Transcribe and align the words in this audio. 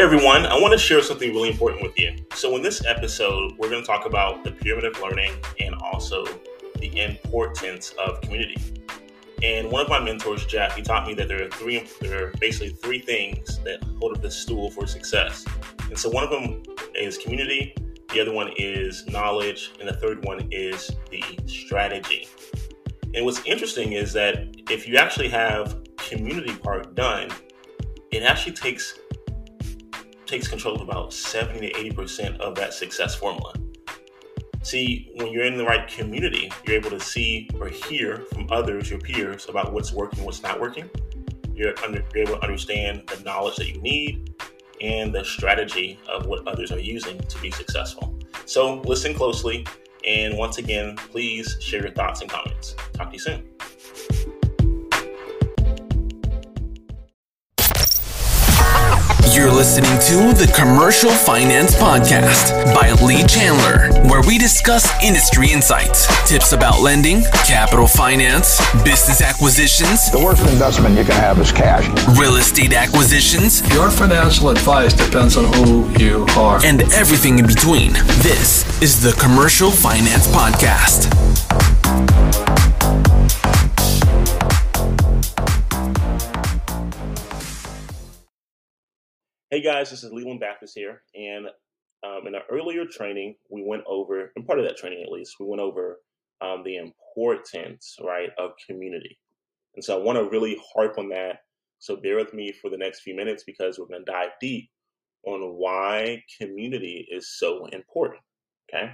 Everyone, 0.00 0.46
I 0.46 0.58
want 0.58 0.72
to 0.72 0.78
share 0.78 1.02
something 1.02 1.30
really 1.34 1.50
important 1.50 1.82
with 1.82 1.98
you. 2.00 2.16
So, 2.32 2.56
in 2.56 2.62
this 2.62 2.86
episode, 2.86 3.52
we're 3.58 3.68
going 3.68 3.82
to 3.82 3.86
talk 3.86 4.06
about 4.06 4.42
the 4.44 4.50
pyramid 4.50 4.86
of 4.86 4.98
learning 4.98 5.34
and 5.60 5.74
also 5.74 6.24
the 6.78 7.04
importance 7.04 7.92
of 8.02 8.18
community. 8.22 8.56
And 9.42 9.70
one 9.70 9.82
of 9.82 9.90
my 9.90 10.02
mentors, 10.02 10.46
Jeff, 10.46 10.74
he 10.74 10.80
taught 10.80 11.06
me 11.06 11.12
that 11.16 11.28
there 11.28 11.44
are 11.44 11.50
three, 11.50 11.86
there 12.00 12.28
are 12.28 12.30
basically 12.40 12.70
three 12.70 13.00
things 13.00 13.58
that 13.64 13.84
hold 13.98 14.16
up 14.16 14.22
the 14.22 14.30
stool 14.30 14.70
for 14.70 14.86
success. 14.86 15.44
And 15.90 15.98
so, 15.98 16.08
one 16.08 16.24
of 16.24 16.30
them 16.30 16.62
is 16.94 17.18
community, 17.18 17.74
the 18.10 18.22
other 18.22 18.32
one 18.32 18.54
is 18.56 19.06
knowledge, 19.06 19.72
and 19.80 19.86
the 19.86 19.96
third 19.98 20.24
one 20.24 20.48
is 20.50 20.90
the 21.10 21.22
strategy. 21.44 22.26
And 23.12 23.26
what's 23.26 23.44
interesting 23.44 23.92
is 23.92 24.14
that 24.14 24.46
if 24.70 24.88
you 24.88 24.96
actually 24.96 25.28
have 25.28 25.76
community 25.98 26.54
part 26.54 26.94
done, 26.94 27.28
it 28.10 28.22
actually 28.22 28.52
takes 28.52 28.98
takes 30.30 30.46
control 30.46 30.76
of 30.76 30.80
about 30.82 31.12
70 31.12 31.72
to 31.72 31.92
80% 31.92 32.38
of 32.38 32.54
that 32.54 32.72
success 32.72 33.16
formula. 33.16 33.52
See, 34.62 35.10
when 35.16 35.32
you're 35.32 35.44
in 35.44 35.56
the 35.56 35.64
right 35.64 35.88
community, 35.88 36.52
you're 36.64 36.76
able 36.76 36.90
to 36.90 37.00
see 37.00 37.50
or 37.58 37.68
hear 37.68 38.18
from 38.32 38.46
others, 38.50 38.88
your 38.90 39.00
peers, 39.00 39.48
about 39.48 39.72
what's 39.72 39.92
working, 39.92 40.24
what's 40.24 40.42
not 40.42 40.60
working. 40.60 40.88
You're, 41.52 41.76
under, 41.80 42.04
you're 42.14 42.28
able 42.28 42.36
to 42.36 42.42
understand 42.42 43.08
the 43.08 43.20
knowledge 43.24 43.56
that 43.56 43.68
you 43.68 43.80
need 43.80 44.32
and 44.80 45.12
the 45.12 45.24
strategy 45.24 45.98
of 46.08 46.26
what 46.26 46.46
others 46.46 46.70
are 46.70 46.78
using 46.78 47.18
to 47.18 47.40
be 47.40 47.50
successful. 47.50 48.16
So 48.46 48.80
listen 48.82 49.14
closely, 49.14 49.66
and 50.06 50.38
once 50.38 50.58
again, 50.58 50.94
please 50.96 51.56
share 51.60 51.80
your 51.80 51.90
thoughts 51.90 52.20
and 52.20 52.30
comments. 52.30 52.76
Talk 52.92 53.08
to 53.08 53.14
you 53.14 53.18
soon. 53.18 53.48
You're 59.40 59.50
listening 59.50 59.88
to 60.12 60.36
the 60.36 60.52
Commercial 60.54 61.08
Finance 61.08 61.74
Podcast 61.74 62.52
by 62.74 62.92
Lee 63.02 63.24
Chandler, 63.26 63.88
where 64.06 64.20
we 64.28 64.36
discuss 64.36 64.84
industry 65.02 65.50
insights, 65.50 66.06
tips 66.28 66.52
about 66.52 66.82
lending, 66.82 67.22
capital 67.48 67.86
finance, 67.86 68.60
business 68.84 69.22
acquisitions, 69.22 70.10
The 70.10 70.18
worst 70.22 70.42
investment 70.42 70.94
you 70.98 71.04
can 71.04 71.14
have 71.14 71.38
is 71.38 71.52
cash. 71.52 71.88
real 72.18 72.36
estate 72.36 72.74
acquisitions, 72.74 73.62
Your 73.72 73.88
financial 73.90 74.50
advice 74.50 74.92
depends 74.92 75.38
on 75.38 75.50
who 75.54 75.88
you 75.98 76.26
are. 76.36 76.60
and 76.62 76.82
everything 76.92 77.38
in 77.38 77.46
between. 77.46 77.94
This 78.20 78.66
is 78.82 79.00
the 79.00 79.12
Commercial 79.14 79.70
Finance 79.70 80.26
Podcast. 80.28 81.08
Guys, 89.70 89.88
this 89.88 90.02
is 90.02 90.12
Leland 90.12 90.40
Baptist 90.40 90.74
here, 90.74 91.02
and 91.14 91.46
um, 92.04 92.26
in 92.26 92.34
our 92.34 92.42
earlier 92.50 92.84
training, 92.84 93.36
we 93.50 93.62
went 93.64 93.84
over, 93.86 94.32
and 94.34 94.44
part 94.44 94.58
of 94.58 94.64
that 94.64 94.76
training 94.76 95.00
at 95.00 95.12
least, 95.12 95.36
we 95.38 95.46
went 95.46 95.62
over 95.62 96.00
um, 96.40 96.64
the 96.64 96.74
importance, 96.74 97.96
right, 98.02 98.30
of 98.36 98.50
community. 98.66 99.16
And 99.76 99.84
so 99.84 99.96
I 99.96 100.02
want 100.02 100.18
to 100.18 100.28
really 100.28 100.60
harp 100.74 100.98
on 100.98 101.08
that. 101.10 101.42
So 101.78 101.94
bear 101.94 102.16
with 102.16 102.34
me 102.34 102.52
for 102.60 102.68
the 102.68 102.76
next 102.76 103.02
few 103.02 103.14
minutes 103.14 103.44
because 103.44 103.78
we're 103.78 103.86
going 103.86 104.04
to 104.04 104.10
dive 104.10 104.30
deep 104.40 104.70
on 105.24 105.40
why 105.40 106.24
community 106.40 107.06
is 107.08 107.38
so 107.38 107.66
important. 107.66 108.22
Okay. 108.74 108.90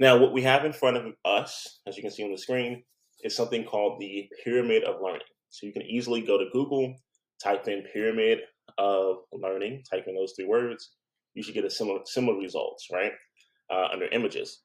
Now, 0.00 0.18
what 0.18 0.32
we 0.32 0.42
have 0.42 0.64
in 0.64 0.72
front 0.72 0.96
of 0.96 1.12
us, 1.24 1.78
as 1.86 1.96
you 1.96 2.02
can 2.02 2.10
see 2.10 2.24
on 2.24 2.32
the 2.32 2.38
screen, 2.38 2.82
is 3.22 3.36
something 3.36 3.64
called 3.64 4.00
the 4.00 4.28
pyramid 4.42 4.82
of 4.82 5.00
learning. 5.00 5.20
So 5.50 5.64
you 5.64 5.72
can 5.72 5.82
easily 5.82 6.22
go 6.22 6.38
to 6.38 6.50
Google, 6.52 6.96
type 7.40 7.68
in 7.68 7.84
pyramid 7.92 8.40
of 8.78 9.18
learning, 9.32 9.82
typing 9.90 10.14
those 10.14 10.32
three 10.36 10.46
words, 10.46 10.92
you 11.34 11.42
should 11.42 11.54
get 11.54 11.64
a 11.64 11.70
similar 11.70 12.00
similar 12.04 12.38
results, 12.38 12.88
right? 12.92 13.12
Uh, 13.70 13.88
under 13.92 14.06
images. 14.08 14.62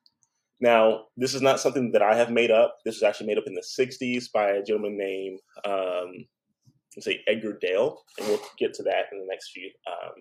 Now, 0.60 1.06
this 1.16 1.36
is 1.36 1.42
not 1.42 1.60
something 1.60 1.92
that 1.92 2.02
I 2.02 2.16
have 2.16 2.32
made 2.32 2.52
up. 2.52 2.78
This 2.84 2.96
was 2.96 3.04
actually 3.04 3.28
made 3.28 3.38
up 3.38 3.48
in 3.48 3.54
the 3.54 3.62
'60s 3.62 4.32
by 4.34 4.50
a 4.50 4.64
gentleman 4.64 4.98
named, 4.98 5.40
um, 5.66 6.26
say, 7.00 7.22
Edgar 7.28 7.58
Dale, 7.62 8.02
and 8.18 8.28
we'll 8.28 8.42
get 8.58 8.74
to 8.76 8.84
that 8.84 9.06
in 9.12 9.20
the 9.20 9.28
next 9.30 9.52
few 9.52 9.70
um, 9.88 10.14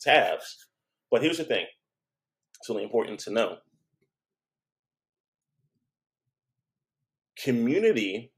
tabs. 0.00 0.66
But 1.10 1.22
here's 1.22 1.38
the 1.38 1.44
thing: 1.44 1.66
it's 2.60 2.68
really 2.68 2.82
important 2.82 3.20
to 3.20 3.30
know. 3.30 3.58
Community 7.42 8.32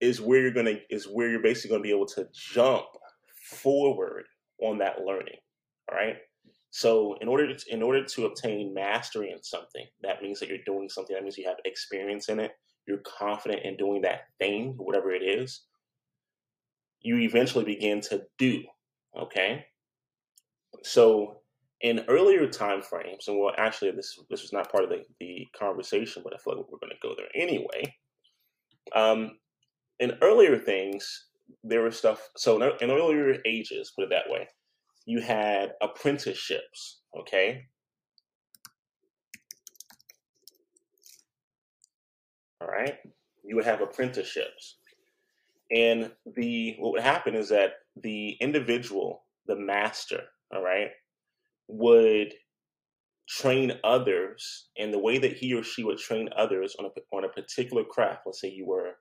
is 0.00 0.20
where 0.20 0.40
you're 0.40 0.50
gonna 0.50 0.78
is 0.88 1.06
where 1.06 1.28
you're 1.28 1.42
basically 1.42 1.70
gonna 1.70 1.82
be 1.82 1.90
able 1.90 2.06
to 2.06 2.26
jump 2.32 2.86
forward 3.50 4.24
on 4.62 4.78
that 4.78 5.00
learning. 5.04 5.38
All 5.90 5.96
right. 5.96 6.16
So 6.70 7.16
in 7.20 7.28
order 7.28 7.52
to 7.52 7.72
in 7.72 7.82
order 7.82 8.04
to 8.04 8.26
obtain 8.26 8.72
mastery 8.72 9.30
in 9.30 9.42
something, 9.42 9.86
that 10.02 10.22
means 10.22 10.38
that 10.40 10.48
you're 10.48 10.58
doing 10.64 10.88
something. 10.88 11.14
That 11.14 11.22
means 11.22 11.36
you 11.36 11.48
have 11.48 11.56
experience 11.64 12.28
in 12.28 12.38
it. 12.38 12.52
You're 12.86 12.98
confident 12.98 13.62
in 13.64 13.76
doing 13.76 14.02
that 14.02 14.22
thing, 14.38 14.74
whatever 14.76 15.12
it 15.12 15.22
is. 15.22 15.64
You 17.00 17.18
eventually 17.18 17.64
begin 17.64 18.00
to 18.02 18.22
do. 18.38 18.62
Okay. 19.18 19.64
So 20.82 21.40
in 21.80 22.04
earlier 22.08 22.46
time 22.46 22.82
frames, 22.82 23.26
and 23.26 23.38
well, 23.38 23.54
actually, 23.56 23.90
this 23.92 24.18
this 24.28 24.42
was 24.42 24.52
not 24.52 24.70
part 24.70 24.84
of 24.84 24.90
the, 24.90 25.02
the 25.18 25.46
conversation, 25.58 26.22
but 26.22 26.34
I 26.34 26.38
feel 26.38 26.56
like 26.56 26.66
we're 26.70 26.78
going 26.78 26.92
to 26.92 27.08
go 27.08 27.14
there 27.16 27.28
anyway. 27.34 27.94
Um, 28.94 29.38
in 29.98 30.16
earlier 30.22 30.58
things, 30.58 31.26
there 31.64 31.82
was 31.82 31.96
stuff. 31.96 32.28
So 32.36 32.60
in, 32.60 32.90
earlier 32.90 33.36
ages, 33.46 33.92
put 33.94 34.04
it 34.04 34.10
that 34.10 34.30
way, 34.30 34.48
you 35.06 35.20
had 35.20 35.72
apprenticeships. 35.80 37.00
Okay. 37.18 37.66
All 42.60 42.68
right. 42.68 42.98
You 43.42 43.56
would 43.56 43.64
have 43.64 43.80
apprenticeships, 43.80 44.76
and 45.70 46.12
the 46.36 46.76
what 46.78 46.92
would 46.92 47.02
happen 47.02 47.34
is 47.34 47.48
that 47.48 47.72
the 47.96 48.36
individual, 48.40 49.24
the 49.46 49.56
master, 49.56 50.22
all 50.54 50.62
right, 50.62 50.90
would 51.66 52.34
train 53.28 53.72
others, 53.82 54.68
and 54.78 54.92
the 54.92 54.98
way 54.98 55.18
that 55.18 55.32
he 55.32 55.54
or 55.54 55.62
she 55.62 55.82
would 55.84 55.98
train 55.98 56.28
others 56.36 56.76
on 56.78 56.84
a 56.84 57.16
on 57.16 57.24
a 57.24 57.28
particular 57.28 57.82
craft. 57.82 58.22
Let's 58.26 58.40
say 58.40 58.50
you 58.50 58.66
were 58.66 58.92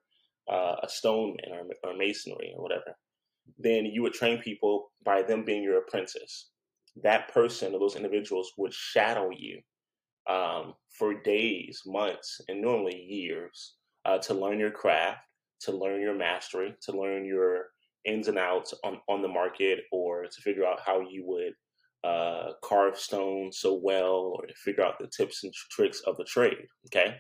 uh, 0.50 0.76
a 0.84 0.90
stoneman 0.90 1.52
or, 1.52 1.64
or 1.84 1.98
masonry 1.98 2.54
or 2.56 2.64
whatever, 2.64 2.96
then 3.58 3.86
you 3.86 4.02
would 4.02 4.14
train 4.14 4.40
people 4.40 4.92
by 5.04 5.22
them 5.22 5.44
being 5.44 5.64
your 5.64 5.80
apprentice. 5.80 6.50
That 7.04 7.32
person 7.34 7.74
or 7.74 7.80
those 7.80 7.96
individuals 7.96 8.52
would 8.58 8.74
shadow 8.74 9.30
you 9.30 9.62
um, 10.30 10.74
for 10.98 11.14
days, 11.14 11.82
months, 11.86 12.42
and 12.48 12.62
normally 12.62 12.98
years 12.98 13.76
uh, 14.06 14.18
to 14.20 14.34
learn 14.34 14.60
your 14.60 14.72
craft, 14.72 15.20
to 15.62 15.72
learn 15.72 16.02
your 16.02 16.16
mastery, 16.16 16.76
to 16.84 16.92
learn 17.00 17.26
your 17.26 17.68
ins 18.06 18.28
and 18.28 18.38
outs 18.38 18.74
on, 18.84 19.00
on 19.08 19.22
the 19.22 19.28
market, 19.28 19.82
or 19.92 20.24
to 20.24 20.42
figure 20.42 20.66
out 20.66 20.80
how 20.86 21.02
you 21.02 21.24
would 21.26 21.54
uh, 22.10 22.54
carve 22.64 22.98
stone 22.98 23.52
so 23.52 23.80
well, 23.82 24.34
or 24.36 24.46
to 24.46 24.54
figure 24.56 24.84
out 24.84 25.00
the 25.00 25.08
tips 25.08 25.44
and 25.44 25.54
tricks 25.72 26.02
of 26.02 26.16
the 26.18 26.24
trade. 26.24 26.66
Okay, 26.88 27.16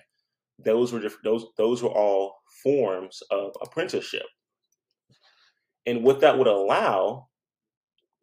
those 0.65 0.91
were 0.93 1.01
those 1.23 1.45
those 1.57 1.81
were 1.83 1.89
all 1.89 2.35
forms 2.63 3.21
of 3.31 3.51
apprenticeship. 3.61 4.25
And 5.85 6.03
what 6.03 6.19
that 6.21 6.37
would 6.37 6.47
allow 6.47 7.27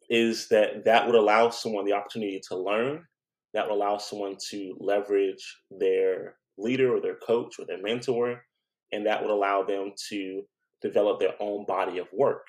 is 0.09 0.47
that 0.49 0.85
that 0.85 1.05
would 1.05 1.15
allow 1.15 1.49
someone 1.49 1.85
the 1.85 1.93
opportunity 1.93 2.39
to 2.47 2.57
learn, 2.57 3.03
that 3.53 3.67
would 3.67 3.75
allow 3.75 3.97
someone 3.97 4.37
to 4.49 4.75
leverage 4.79 5.43
their 5.71 6.37
leader 6.57 6.95
or 6.95 7.01
their 7.01 7.17
coach 7.17 7.59
or 7.59 7.65
their 7.65 7.81
mentor, 7.81 8.41
and 8.91 9.05
that 9.05 9.21
would 9.21 9.31
allow 9.31 9.63
them 9.63 9.91
to 10.09 10.43
develop 10.81 11.19
their 11.19 11.33
own 11.39 11.65
body 11.65 11.97
of 11.97 12.07
work. 12.13 12.45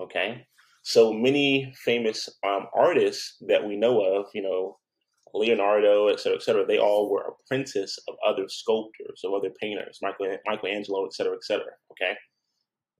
Okay. 0.00 0.46
So 0.84 1.12
many 1.12 1.72
famous 1.84 2.28
um, 2.44 2.66
artists 2.74 3.36
that 3.46 3.64
we 3.64 3.76
know 3.76 4.00
of, 4.00 4.26
you 4.34 4.42
know, 4.42 4.78
Leonardo, 5.34 6.08
et 6.08 6.20
cetera, 6.20 6.36
et 6.36 6.42
cetera, 6.42 6.66
they 6.66 6.78
all 6.78 7.10
were 7.10 7.24
apprentice 7.24 7.98
of 8.08 8.14
other 8.26 8.48
sculptors, 8.48 9.22
of 9.24 9.32
other 9.32 9.50
painters, 9.60 9.98
Michael, 10.02 10.36
Michelangelo, 10.46 11.06
et 11.06 11.14
cetera, 11.14 11.34
et 11.34 11.44
cetera. 11.44 11.72
Okay. 11.92 12.16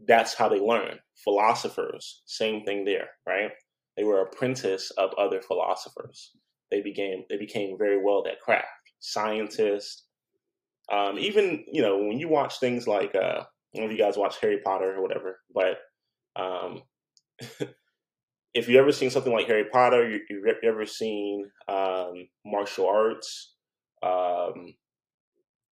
That's 0.07 0.35
how 0.35 0.49
they 0.49 0.59
learn. 0.59 0.99
Philosophers, 1.25 2.23
same 2.27 2.65
thing 2.65 2.85
there, 2.85 3.11
right? 3.27 3.51
They 3.97 4.05
were 4.05 4.23
apprentice 4.23 4.91
of 4.93 5.11
other 5.19 5.41
philosophers. 5.41 6.33
They 6.71 6.81
became 6.81 7.25
they 7.29 7.37
became 7.37 7.77
very 7.79 8.03
well 8.03 8.19
at 8.19 8.25
that 8.25 8.41
craft. 8.41 8.67
Scientists, 9.01 10.07
um, 10.91 11.19
even 11.19 11.65
you 11.71 11.83
know 11.83 11.99
when 11.99 12.19
you 12.19 12.29
watch 12.29 12.59
things 12.59 12.89
like 12.89 13.15
uh, 13.15 13.43
I 13.43 13.45
don't 13.75 13.85
know 13.85 13.85
if 13.85 13.93
you 13.93 13.99
guys 13.99 14.17
watch 14.17 14.41
Harry 14.41 14.59
Potter 14.65 14.97
or 14.97 15.03
whatever, 15.03 15.41
but 15.55 15.79
um, 16.37 16.83
if 18.55 18.69
you've 18.69 18.81
ever 18.81 18.93
seen 18.93 19.11
something 19.11 19.33
like 19.33 19.47
Harry 19.47 19.65
Potter, 19.73 20.09
you, 20.09 20.21
you've 20.29 20.57
ever 20.63 20.87
seen 20.87 21.51
um, 21.69 22.29
martial 22.45 22.87
arts, 22.87 23.55
um, 24.03 24.75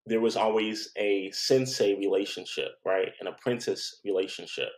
there 0.05 0.21
was 0.21 0.35
always 0.35 0.91
a 0.97 1.29
sensei 1.31 1.95
relationship, 1.95 2.71
right? 2.85 3.09
An 3.19 3.27
apprentice 3.27 3.99
relationship, 4.05 4.69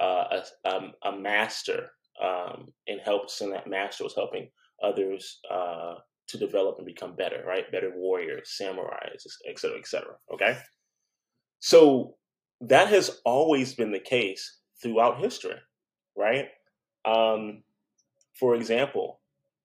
uh, 0.00 0.24
a, 0.64 0.68
um, 0.68 0.92
a 1.04 1.16
master 1.16 1.90
um, 2.22 2.68
and 2.86 3.00
helps, 3.00 3.40
and 3.40 3.52
that 3.52 3.66
master 3.66 4.04
was 4.04 4.14
helping 4.14 4.48
others 4.82 5.40
uh, 5.50 5.94
to 6.28 6.38
develop 6.38 6.76
and 6.76 6.86
become 6.86 7.16
better, 7.16 7.42
right? 7.46 7.70
Better 7.72 7.92
warriors, 7.96 8.56
samurais, 8.60 9.24
et 9.48 9.58
cetera, 9.58 9.78
et 9.78 9.86
cetera. 9.86 10.14
Okay. 10.32 10.58
So 11.60 12.16
that 12.60 12.88
has 12.88 13.20
always 13.24 13.74
been 13.74 13.90
the 13.90 13.98
case 13.98 14.58
throughout 14.82 15.18
history, 15.18 15.56
right? 16.16 16.46
Um, 17.08 17.62
for 18.38 18.54
example, 18.54 19.20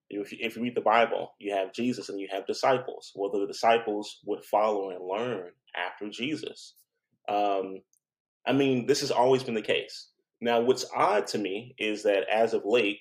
if 0.09 0.31
you, 0.31 0.37
if 0.41 0.55
you 0.55 0.63
read 0.63 0.75
the 0.75 0.81
Bible, 0.81 1.33
you 1.39 1.53
have 1.53 1.73
Jesus 1.73 2.09
and 2.09 2.19
you 2.19 2.27
have 2.31 2.45
disciples. 2.47 3.11
Well, 3.15 3.31
the 3.31 3.47
disciples 3.47 4.19
would 4.25 4.43
follow 4.45 4.91
and 4.91 5.05
learn 5.05 5.51
after 5.75 6.09
Jesus. 6.09 6.75
Um, 7.27 7.79
I 8.45 8.53
mean, 8.53 8.85
this 8.85 9.01
has 9.01 9.11
always 9.11 9.43
been 9.43 9.53
the 9.55 9.61
case. 9.61 10.09
Now, 10.41 10.59
what's 10.61 10.85
odd 10.95 11.27
to 11.27 11.37
me 11.37 11.75
is 11.77 12.03
that 12.03 12.27
as 12.29 12.53
of 12.53 12.63
late, 12.65 12.99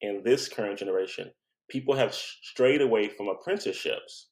in 0.00 0.22
this 0.24 0.48
current 0.48 0.78
generation, 0.78 1.30
people 1.68 1.94
have 1.94 2.14
strayed 2.14 2.80
away 2.80 3.08
from 3.08 3.28
apprenticeships, 3.28 4.28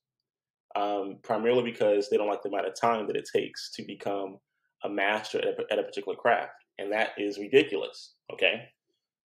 um, 0.75 1.19
primarily 1.23 1.63
because 1.63 2.09
they 2.09 2.17
don't 2.17 2.29
like 2.29 2.43
the 2.43 2.49
amount 2.49 2.67
of 2.67 2.81
time 2.81 3.07
that 3.07 3.17
it 3.17 3.29
takes 3.33 3.71
to 3.75 3.85
become 3.85 4.39
a 4.85 4.89
master 4.89 5.39
at 5.39 5.45
a, 5.47 5.73
at 5.73 5.79
a 5.79 5.83
particular 5.83 6.17
craft. 6.17 6.53
And 6.79 6.93
that 6.93 7.11
is 7.19 7.39
ridiculous. 7.39 8.15
Okay. 8.33 8.65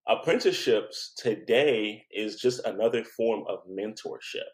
Apprenticeships 0.07 1.13
today 1.17 2.05
is 2.11 2.35
just 2.35 2.65
another 2.65 3.03
form 3.03 3.43
of 3.47 3.59
mentorship. 3.69 4.49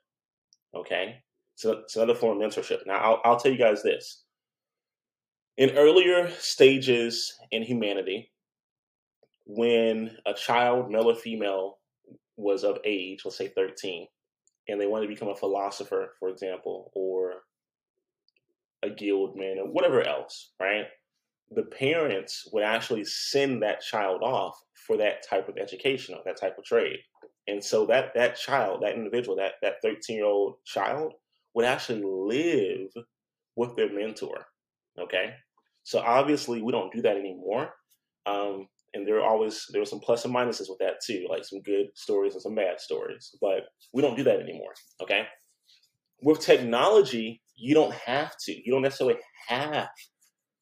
Okay. 0.75 1.15
So 1.55 1.71
it's 1.79 1.95
another 1.95 2.15
form 2.15 2.41
of 2.41 2.49
mentorship. 2.49 2.85
Now, 2.85 2.97
I'll, 2.97 3.21
I'll 3.25 3.39
tell 3.39 3.51
you 3.51 3.57
guys 3.57 3.81
this. 3.83 4.23
In 5.57 5.71
earlier 5.71 6.29
stages 6.39 7.33
in 7.51 7.63
humanity, 7.63 8.31
when 9.45 10.15
a 10.25 10.33
child, 10.33 10.89
male 10.89 11.09
or 11.09 11.15
female, 11.15 11.79
was 12.37 12.63
of 12.63 12.77
age, 12.85 13.21
let's 13.25 13.37
say 13.37 13.49
13, 13.49 14.07
and 14.69 14.79
they 14.79 14.87
wanted 14.87 15.07
to 15.07 15.13
become 15.13 15.29
a 15.29 15.35
philosopher, 15.35 16.13
for 16.19 16.29
example, 16.29 16.91
or 16.95 17.41
a 18.83 18.89
guildman 18.89 19.57
or 19.59 19.69
whatever 19.69 20.07
else, 20.07 20.53
right? 20.61 20.85
The 21.51 21.63
parents 21.63 22.47
would 22.53 22.63
actually 22.63 23.03
send 23.03 23.63
that 23.63 23.81
child 23.81 24.21
off 24.21 24.55
for 24.89 24.97
that 24.97 25.23
type 25.29 25.47
of 25.47 25.57
education 25.57 26.15
or 26.15 26.21
that 26.25 26.41
type 26.41 26.57
of 26.57 26.65
trade. 26.65 26.97
And 27.47 27.63
so 27.63 27.85
that 27.85 28.11
that 28.15 28.35
child, 28.35 28.81
that 28.81 28.95
individual, 28.95 29.37
that 29.37 29.53
that 29.61 29.75
13 29.83 30.17
year 30.17 30.25
old 30.25 30.55
child 30.65 31.13
would 31.53 31.65
actually 31.65 32.01
live 32.03 32.89
with 33.55 33.75
their 33.75 33.93
mentor. 33.93 34.47
Okay. 34.99 35.33
So 35.83 35.99
obviously 35.99 36.61
we 36.61 36.71
don't 36.71 36.91
do 36.91 37.03
that 37.03 37.17
anymore. 37.17 37.69
Um, 38.25 38.67
and 38.95 39.07
there 39.07 39.17
are 39.19 39.27
always 39.27 39.65
there 39.71 39.81
are 39.81 39.85
some 39.85 39.99
plus 39.99 40.25
and 40.25 40.33
minuses 40.33 40.69
with 40.69 40.79
that 40.79 40.95
too, 41.05 41.27
like 41.29 41.45
some 41.45 41.61
good 41.61 41.87
stories 41.93 42.33
and 42.33 42.41
some 42.41 42.55
bad 42.55 42.79
stories. 42.79 43.35
But 43.39 43.65
we 43.93 44.01
don't 44.01 44.17
do 44.17 44.23
that 44.23 44.39
anymore. 44.39 44.73
Okay. 45.03 45.27
With 46.23 46.39
technology, 46.39 47.41
you 47.55 47.75
don't 47.75 47.93
have 47.93 48.33
to. 48.45 48.51
You 48.51 48.71
don't 48.71 48.81
necessarily 48.81 49.17
have. 49.47 49.89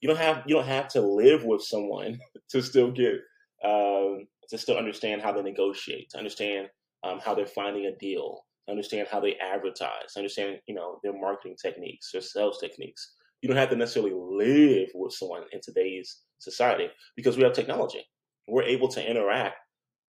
You 0.02 0.10
don't 0.10 0.20
have. 0.20 0.44
You 0.46 0.56
don't 0.56 0.68
have 0.68 0.90
to 0.90 1.02
live 1.02 1.46
with 1.46 1.62
someone 1.62 2.20
to 2.50 2.62
still 2.62 2.92
get 2.92 3.16
um, 3.64 4.28
to 4.50 4.58
still 4.58 4.78
understand 4.78 5.22
how 5.22 5.32
they 5.32 5.42
negotiate, 5.42 6.10
to 6.12 6.18
understand 6.18 6.68
um, 7.04 7.20
how 7.24 7.34
they're 7.36 7.46
finding 7.46 7.86
a 7.86 7.96
deal, 7.98 8.46
to 8.68 8.72
understand 8.72 9.08
how 9.10 9.20
they 9.20 9.36
advertise, 9.36 10.14
to 10.14 10.20
understand 10.20 10.60
you 10.68 10.76
know 10.76 11.00
their 11.04 11.20
marketing 11.20 11.56
techniques, 11.62 12.12
their 12.12 12.22
sales 12.22 12.60
techniques. 12.60 13.14
You 13.42 13.50
don't 13.50 13.58
have 13.58 13.70
to 13.70 13.76
necessarily 13.76 14.14
live 14.16 14.90
with 14.96 15.14
someone 15.14 15.44
in 15.52 15.62
today's 15.62 16.22
society 16.40 16.88
because 17.16 17.38
we 17.38 17.44
have 17.44 17.54
technology 17.54 18.04
we're 18.48 18.64
able 18.64 18.88
to 18.88 19.10
interact 19.10 19.58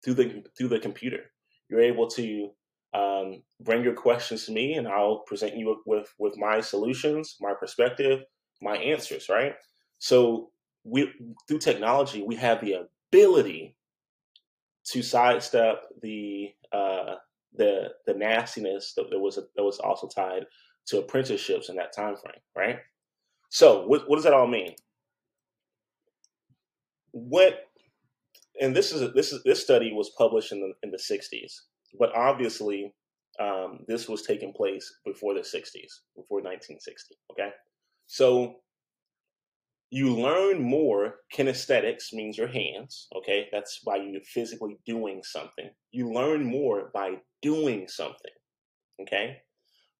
through 0.05 0.15
the 0.15 0.45
through 0.57 0.69
the 0.69 0.79
computer. 0.79 1.25
You're 1.69 1.81
able 1.81 2.09
to 2.11 2.51
um, 2.95 3.43
bring 3.61 3.83
your 3.83 3.95
questions 3.95 4.47
to 4.47 4.53
me, 4.53 4.75
and 4.75 4.89
I'll 4.89 5.23
present 5.27 5.57
you 5.57 5.69
with, 5.69 5.79
with 5.87 6.15
with 6.19 6.39
my 6.39 6.61
solutions, 6.61 7.37
my 7.41 7.53
perspective, 7.59 8.21
my 8.63 8.77
answers. 8.77 9.29
Right. 9.29 9.55
So 9.99 10.51
we 10.85 11.13
through 11.47 11.59
technology, 11.59 12.23
we 12.23 12.37
have 12.37 12.61
the 12.61 12.87
ability 13.11 13.77
to 14.87 15.03
sidestep 15.03 15.85
the 16.03 16.53
uh, 16.73 17.17
the 17.55 17.89
the 18.07 18.15
nastiness 18.15 18.95
that, 18.97 19.07
was 19.13 19.37
that 19.37 19.63
was 19.63 19.79
also 19.79 20.07
tied 20.07 20.45
to 20.87 20.99
apprenticeships 20.99 21.69
in 21.69 21.77
that 21.77 21.95
time 21.95 22.17
frame. 22.17 22.41
Right. 22.57 22.79
So 23.51 23.87
what, 23.87 24.09
what 24.09 24.17
does 24.17 24.25
that 24.25 24.35
all 24.35 24.47
mean? 24.47 24.75
What 27.13 27.65
and 28.61 28.75
this 28.75 28.93
is 28.93 29.13
this 29.15 29.33
is 29.33 29.43
this 29.45 29.63
study 29.63 29.93
was 29.93 30.11
published 30.17 30.53
in 30.53 30.61
the 30.61 30.73
in 30.83 30.91
the 30.91 30.99
60s, 30.99 31.53
but 31.99 32.15
obviously 32.15 32.93
um, 33.41 33.81
this 33.87 34.09
was 34.09 34.23
taking 34.23 34.53
place 34.53 34.99
before 35.05 35.35
the 35.35 35.41
60s, 35.41 36.01
before 36.17 36.41
1960. 36.43 37.15
Okay, 37.33 37.51
so 38.07 38.57
you 39.91 40.15
learn 40.15 40.63
more. 40.63 41.17
Kinesthetics 41.35 42.13
means 42.13 42.37
your 42.37 42.49
hands. 42.49 43.09
Okay, 43.17 43.49
that's 43.53 43.81
by 43.81 43.97
you 43.97 44.21
physically 44.25 44.77
doing 44.85 45.23
something. 45.23 45.71
You 45.93 46.13
learn 46.13 46.45
more 46.45 46.91
by 46.93 47.17
doing 47.43 47.89
something. 47.89 48.33
Okay, 49.01 49.39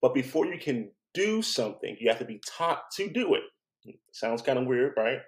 but 0.03 0.15
before 0.15 0.47
you 0.47 0.59
can 0.59 0.91
do 1.15 1.43
something, 1.43 1.97
you 2.01 2.09
have 2.09 2.19
to 2.19 2.25
be 2.25 2.41
taught 2.47 2.91
to 2.97 3.09
do 3.09 3.35
it. 3.35 3.95
Sounds 4.13 4.43
kind 4.43 4.59
of 4.59 4.67
weird, 4.67 4.95
right? 4.97 5.21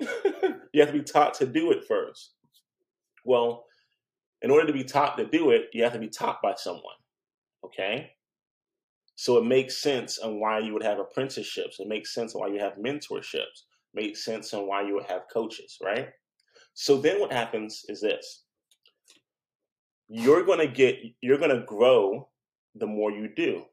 you 0.72 0.80
have 0.80 0.92
to 0.92 0.98
be 0.98 1.02
taught 1.02 1.34
to 1.34 1.46
do 1.46 1.70
it 1.70 1.84
first. 1.86 2.34
Well, 3.24 3.64
in 4.42 4.50
order 4.50 4.66
to 4.66 4.72
be 4.72 4.84
taught 4.84 5.16
to 5.18 5.26
do 5.26 5.50
it, 5.50 5.66
you 5.72 5.82
have 5.84 5.92
to 5.92 5.98
be 5.98 6.08
taught 6.08 6.42
by 6.42 6.54
someone. 6.56 6.82
Okay? 7.64 8.10
So 9.16 9.38
it 9.38 9.44
makes 9.44 9.80
sense 9.80 10.18
on 10.18 10.40
why 10.40 10.58
you 10.58 10.72
would 10.72 10.82
have 10.82 10.98
apprenticeships. 10.98 11.78
It 11.78 11.88
makes 11.88 12.12
sense 12.12 12.34
on 12.34 12.40
why 12.40 12.48
you 12.48 12.58
have 12.58 12.74
mentorships. 12.74 13.62
Makes 13.94 14.24
sense 14.24 14.52
on 14.54 14.66
why 14.66 14.82
you 14.82 14.94
would 14.94 15.06
have 15.06 15.22
coaches, 15.32 15.78
right? 15.82 16.08
So 16.74 16.96
then 16.96 17.20
what 17.20 17.32
happens 17.32 17.82
is 17.88 18.00
this. 18.00 18.44
You're 20.08 20.44
gonna 20.44 20.66
get 20.66 20.98
you're 21.20 21.38
gonna 21.38 21.64
grow 21.64 22.28
the 22.74 22.86
more 22.86 23.10
you 23.10 23.28
do. 23.34 23.64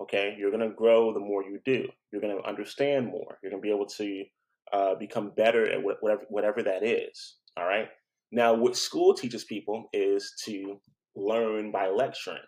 Okay, 0.00 0.34
you're 0.38 0.50
gonna 0.50 0.70
grow 0.70 1.12
the 1.12 1.20
more 1.20 1.44
you 1.44 1.60
do. 1.64 1.86
You're 2.10 2.22
gonna 2.22 2.42
understand 2.46 3.06
more. 3.06 3.38
You're 3.42 3.50
gonna 3.50 3.62
be 3.62 3.70
able 3.70 3.86
to 3.86 4.24
uh, 4.72 4.94
become 4.96 5.32
better 5.36 5.70
at 5.70 5.82
whatever 5.82 6.22
whatever 6.28 6.62
that 6.62 6.82
is. 6.82 7.36
All 7.56 7.66
right. 7.66 7.88
Now, 8.32 8.52
what 8.54 8.76
school 8.76 9.14
teaches 9.14 9.44
people 9.44 9.88
is 9.92 10.32
to 10.44 10.80
learn 11.14 11.70
by 11.70 11.88
lecturing. 11.88 12.42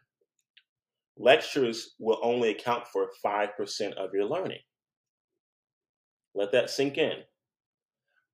Lectures 1.16 1.94
will 1.98 2.18
only 2.22 2.50
account 2.50 2.86
for 2.88 3.10
5% 3.24 3.92
of 3.92 4.10
your 4.12 4.24
learning. 4.24 4.58
Let 6.36 6.52
that 6.52 6.70
sink 6.70 6.98
in. 6.98 7.22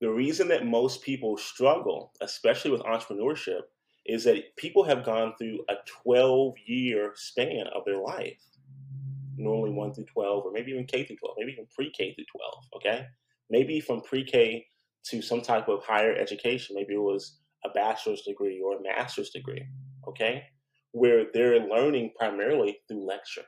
The 0.00 0.10
reason 0.10 0.48
that 0.48 0.66
most 0.66 1.02
people 1.02 1.36
struggle, 1.36 2.12
especially 2.20 2.72
with 2.72 2.82
entrepreneurship, 2.82 3.60
is 4.04 4.24
that 4.24 4.56
people 4.56 4.82
have 4.82 5.04
gone 5.04 5.34
through 5.38 5.60
a 5.68 5.74
12 6.02 6.54
year 6.66 7.12
span 7.14 7.66
of 7.72 7.84
their 7.84 7.98
life. 7.98 8.42
Normally 9.36 9.70
1 9.70 9.94
through 9.94 10.06
12, 10.06 10.44
or 10.44 10.52
maybe 10.52 10.72
even 10.72 10.86
K 10.86 11.04
through 11.04 11.16
12, 11.16 11.36
maybe 11.38 11.52
even 11.52 11.66
pre 11.74 11.90
K 11.90 12.12
through 12.14 12.24
12, 12.36 12.64
okay? 12.76 13.06
Maybe 13.48 13.80
from 13.80 14.02
pre 14.02 14.24
K 14.24 14.66
to 15.04 15.22
some 15.22 15.40
type 15.40 15.68
of 15.68 15.84
higher 15.84 16.14
education. 16.14 16.74
Maybe 16.74 16.94
it 16.94 17.00
was 17.00 17.38
a 17.64 17.68
bachelor's 17.70 18.22
degree 18.22 18.60
or 18.60 18.76
a 18.76 18.82
master's 18.82 19.30
degree, 19.30 19.64
okay? 20.08 20.42
Where 20.90 21.26
they're 21.32 21.60
learning 21.60 22.10
primarily 22.18 22.80
through 22.88 23.06
lecture. 23.06 23.44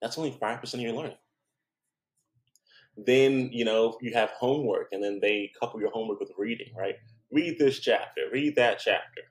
That's 0.00 0.18
only 0.18 0.30
5% 0.30 0.74
of 0.74 0.80
your 0.80 0.92
learning. 0.92 1.16
Then, 2.96 3.50
you 3.52 3.64
know, 3.64 3.96
you 4.00 4.12
have 4.14 4.30
homework 4.30 4.88
and 4.92 5.02
then 5.02 5.18
they 5.20 5.50
couple 5.58 5.80
your 5.80 5.90
homework 5.90 6.20
with 6.20 6.30
reading, 6.36 6.72
right? 6.76 6.96
Read 7.30 7.58
this 7.58 7.78
chapter, 7.80 8.22
read 8.30 8.56
that 8.56 8.78
chapter, 8.78 9.22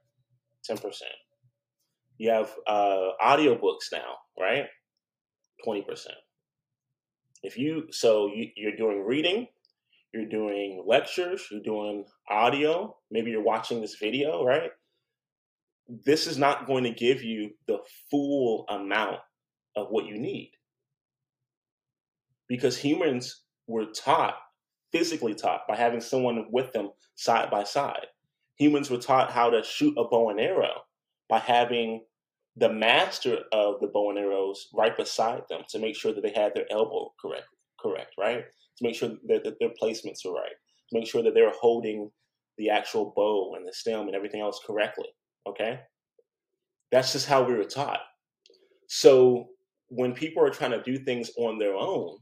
10%. 0.70 0.94
You 2.18 2.32
have 2.32 2.52
uh, 2.68 3.10
audiobooks 3.24 3.92
now, 3.92 4.16
right? 4.40 4.66
20%. 5.66 5.84
If 7.44 7.58
you, 7.58 7.88
so 7.92 8.28
you, 8.34 8.48
you're 8.56 8.76
doing 8.76 9.06
reading, 9.06 9.48
you're 10.14 10.28
doing 10.28 10.84
lectures, 10.86 11.48
you're 11.52 11.62
doing 11.62 12.06
audio, 12.30 12.96
maybe 13.12 13.32
you're 13.32 13.44
watching 13.44 13.82
this 13.82 13.96
video, 13.96 14.44
right? 14.44 14.72
This 15.88 16.28
is 16.28 16.38
not 16.38 16.68
going 16.68 16.84
to 16.84 16.92
give 16.92 17.24
you 17.24 17.52
the 17.68 17.80
full 18.10 18.66
amount 18.70 19.20
of 19.76 19.88
what 19.90 20.06
you 20.06 20.18
need. 20.18 20.52
Because 22.48 22.78
humans 22.78 23.44
were 23.72 23.86
taught, 23.86 24.36
physically 24.92 25.34
taught, 25.34 25.68
by 25.68 25.76
having 25.76 26.02
someone 26.02 26.46
with 26.52 26.72
them 26.74 26.90
side 27.16 27.50
by 27.50 27.64
side. 27.64 28.08
Humans 28.58 28.90
were 28.90 28.98
taught 28.98 29.32
how 29.32 29.50
to 29.50 29.64
shoot 29.64 29.98
a 29.98 30.04
bow 30.04 30.30
and 30.30 30.40
arrow 30.40 30.82
by 31.30 31.40
having 31.40 32.04
the 32.58 32.72
master 32.72 33.40
of 33.52 33.80
the 33.80 33.88
bow 33.88 34.10
and 34.10 34.20
arrows 34.20 34.68
right 34.74 34.96
beside 34.98 35.42
them 35.50 35.62
to 35.70 35.80
make 35.80 35.96
sure 35.96 36.14
that 36.14 36.22
they 36.22 36.34
had 36.34 36.54
their 36.54 36.66
elbow 36.70 37.12
correct, 37.20 37.48
correct, 37.80 38.14
right? 38.20 38.46
to 38.82 38.88
make 38.88 38.96
sure 38.96 39.10
that, 39.28 39.44
that 39.44 39.60
their 39.60 39.72
placements 39.82 40.26
are 40.26 40.34
right, 40.34 40.56
to 40.90 41.00
make 41.00 41.08
sure 41.08 41.24
that 41.24 41.34
they're 41.34 41.54
holding 41.60 42.10
the 42.58 42.70
actual 42.70 43.14
bow 43.16 43.56
and 43.56 43.68
the 43.68 43.74
stem 43.74 44.08
and 44.08 44.16
everything 44.16 44.42
else 44.42 44.60
correctly. 44.66 45.08
Okay? 45.48 45.80
That's 46.92 47.14
just 47.14 47.28
how 47.28 47.44
we 47.44 47.54
were 47.54 47.64
taught. 47.64 48.00
So 48.88 49.48
when 49.88 50.14
people 50.14 50.44
are 50.44 50.50
trying 50.50 50.72
to 50.72 50.84
do 50.84 50.98
things 50.98 51.32
on 51.38 51.58
their 51.58 51.76
own 51.76 52.18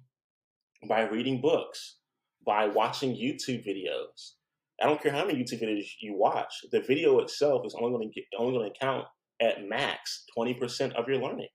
by 0.88 1.02
reading 1.02 1.42
books, 1.42 1.98
by 2.46 2.68
watching 2.68 3.12
YouTube 3.12 3.68
videos, 3.68 4.34
I 4.82 4.86
don't 4.86 5.02
care 5.02 5.12
how 5.12 5.26
many 5.26 5.44
YouTube 5.44 5.62
videos 5.62 5.86
you 6.00 6.16
watch, 6.16 6.54
the 6.72 6.82
video 6.82 7.20
itself 7.20 7.66
is 7.66 7.76
only 7.76 7.92
going 7.92 8.12
to 8.14 8.22
only 8.38 8.58
going 8.58 8.72
to 8.72 8.80
count 8.80 9.06
at 9.42 9.68
max 9.68 10.26
20% 10.38 10.94
of 10.94 11.08
your 11.08 11.22
learning. 11.22 11.48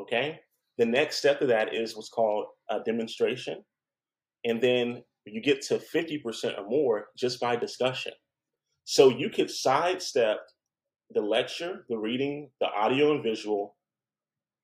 Okay? 0.00 0.40
The 0.78 0.86
next 0.86 1.16
step 1.16 1.40
of 1.40 1.48
that 1.48 1.74
is 1.74 1.96
what's 1.96 2.08
called 2.08 2.46
a 2.70 2.80
demonstration. 2.80 3.62
And 4.44 4.60
then 4.60 5.02
you 5.24 5.40
get 5.40 5.62
to 5.62 5.78
50% 5.78 6.58
or 6.58 6.68
more 6.68 7.06
just 7.16 7.40
by 7.40 7.56
discussion. 7.56 8.12
So 8.84 9.08
you 9.08 9.30
could 9.30 9.50
sidestep 9.50 10.38
the 11.10 11.20
lecture, 11.20 11.84
the 11.88 11.98
reading, 11.98 12.50
the 12.60 12.68
audio 12.68 13.14
and 13.14 13.22
visual, 13.22 13.76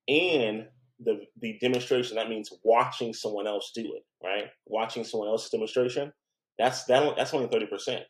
and 0.07 0.67
the 1.03 1.21
the 1.39 1.57
demonstration. 1.59 2.15
That 2.15 2.29
means 2.29 2.51
watching 2.63 3.13
someone 3.13 3.47
else 3.47 3.71
do 3.73 3.81
it, 3.95 4.03
right? 4.23 4.45
Watching 4.65 5.03
someone 5.03 5.29
else's 5.29 5.49
demonstration. 5.49 6.11
That's 6.57 6.85
that. 6.85 7.15
That's 7.17 7.33
only 7.33 7.47
thirty 7.47 7.67
percent. 7.67 8.03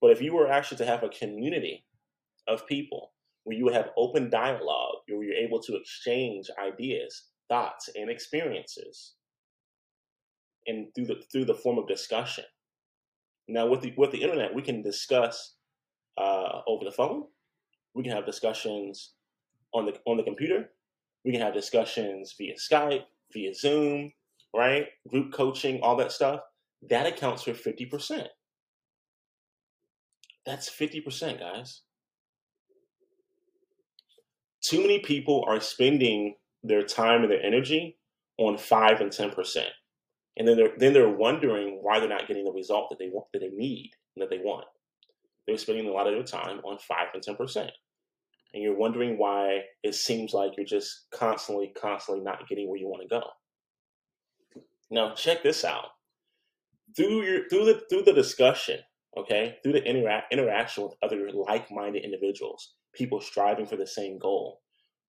But 0.00 0.12
if 0.12 0.22
you 0.22 0.34
were 0.34 0.50
actually 0.50 0.78
to 0.78 0.86
have 0.86 1.02
a 1.02 1.08
community 1.08 1.84
of 2.48 2.66
people 2.66 3.12
where 3.44 3.56
you 3.56 3.68
have 3.68 3.90
open 3.96 4.30
dialogue, 4.30 4.96
where 5.08 5.22
you're 5.22 5.34
able 5.34 5.60
to 5.60 5.76
exchange 5.76 6.46
ideas, 6.62 7.28
thoughts, 7.48 7.88
and 7.94 8.10
experiences, 8.10 9.14
and 10.66 10.86
through 10.94 11.06
the 11.06 11.22
through 11.32 11.44
the 11.44 11.54
form 11.54 11.78
of 11.78 11.88
discussion. 11.88 12.44
Now, 13.48 13.66
with 13.66 13.80
the 13.80 13.92
with 13.96 14.12
the 14.12 14.22
internet, 14.22 14.54
we 14.54 14.62
can 14.62 14.82
discuss 14.82 15.54
uh, 16.16 16.60
over 16.66 16.84
the 16.84 16.92
phone. 16.92 17.24
We 17.94 18.04
can 18.04 18.12
have 18.12 18.26
discussions 18.26 19.14
on 19.74 19.86
the 19.86 19.98
on 20.06 20.16
the 20.16 20.22
computer. 20.22 20.70
We 21.24 21.32
can 21.32 21.40
have 21.40 21.54
discussions 21.54 22.34
via 22.38 22.54
Skype, 22.54 23.04
via 23.32 23.54
Zoom, 23.54 24.12
right? 24.54 24.86
Group 25.08 25.32
coaching, 25.32 25.80
all 25.82 25.96
that 25.96 26.12
stuff. 26.12 26.40
That 26.88 27.06
accounts 27.06 27.42
for 27.42 27.54
fifty 27.54 27.86
percent. 27.86 28.28
That's 30.46 30.68
fifty 30.68 31.00
percent, 31.00 31.40
guys. 31.40 31.82
Too 34.62 34.80
many 34.80 35.00
people 35.00 35.44
are 35.46 35.60
spending 35.60 36.36
their 36.62 36.82
time 36.82 37.22
and 37.22 37.30
their 37.30 37.42
energy 37.42 37.98
on 38.38 38.58
five 38.58 39.00
and 39.00 39.12
ten 39.12 39.30
percent 39.30 39.70
and 40.36 40.48
then 40.48 40.56
they're 40.56 40.72
then 40.78 40.92
they're 40.92 41.08
wondering 41.08 41.78
why 41.82 42.00
they're 42.00 42.08
not 42.08 42.26
getting 42.26 42.44
the 42.44 42.52
result 42.52 42.88
that 42.90 42.98
they 42.98 43.08
want 43.08 43.26
that 43.32 43.40
they 43.40 43.50
need 43.50 43.90
and 44.16 44.22
that 44.22 44.30
they 44.30 44.38
want. 44.38 44.64
They're 45.46 45.58
spending 45.58 45.86
a 45.86 45.92
lot 45.92 46.06
of 46.06 46.14
their 46.14 46.22
time 46.22 46.60
on 46.64 46.78
five 46.78 47.08
and 47.12 47.22
ten 47.22 47.36
percent, 47.36 47.70
and 48.52 48.62
you're 48.62 48.76
wondering 48.76 49.18
why 49.18 49.60
it 49.82 49.94
seems 49.94 50.32
like 50.32 50.52
you're 50.56 50.66
just 50.66 51.06
constantly, 51.12 51.72
constantly 51.80 52.22
not 52.24 52.48
getting 52.48 52.68
where 52.68 52.78
you 52.78 52.88
want 52.88 53.02
to 53.02 53.08
go. 53.08 53.22
Now, 54.90 55.14
check 55.14 55.42
this 55.42 55.64
out. 55.64 55.86
Through 56.96 57.22
your 57.22 57.48
through 57.48 57.66
the 57.66 57.82
through 57.88 58.02
the 58.02 58.12
discussion, 58.12 58.80
okay, 59.16 59.56
through 59.62 59.74
the 59.74 59.84
interact 59.84 60.32
interaction 60.32 60.82
with 60.84 60.94
other 61.02 61.30
like-minded 61.32 62.04
individuals, 62.04 62.74
people 62.94 63.20
striving 63.20 63.66
for 63.66 63.76
the 63.76 63.86
same 63.86 64.18
goal, 64.18 64.60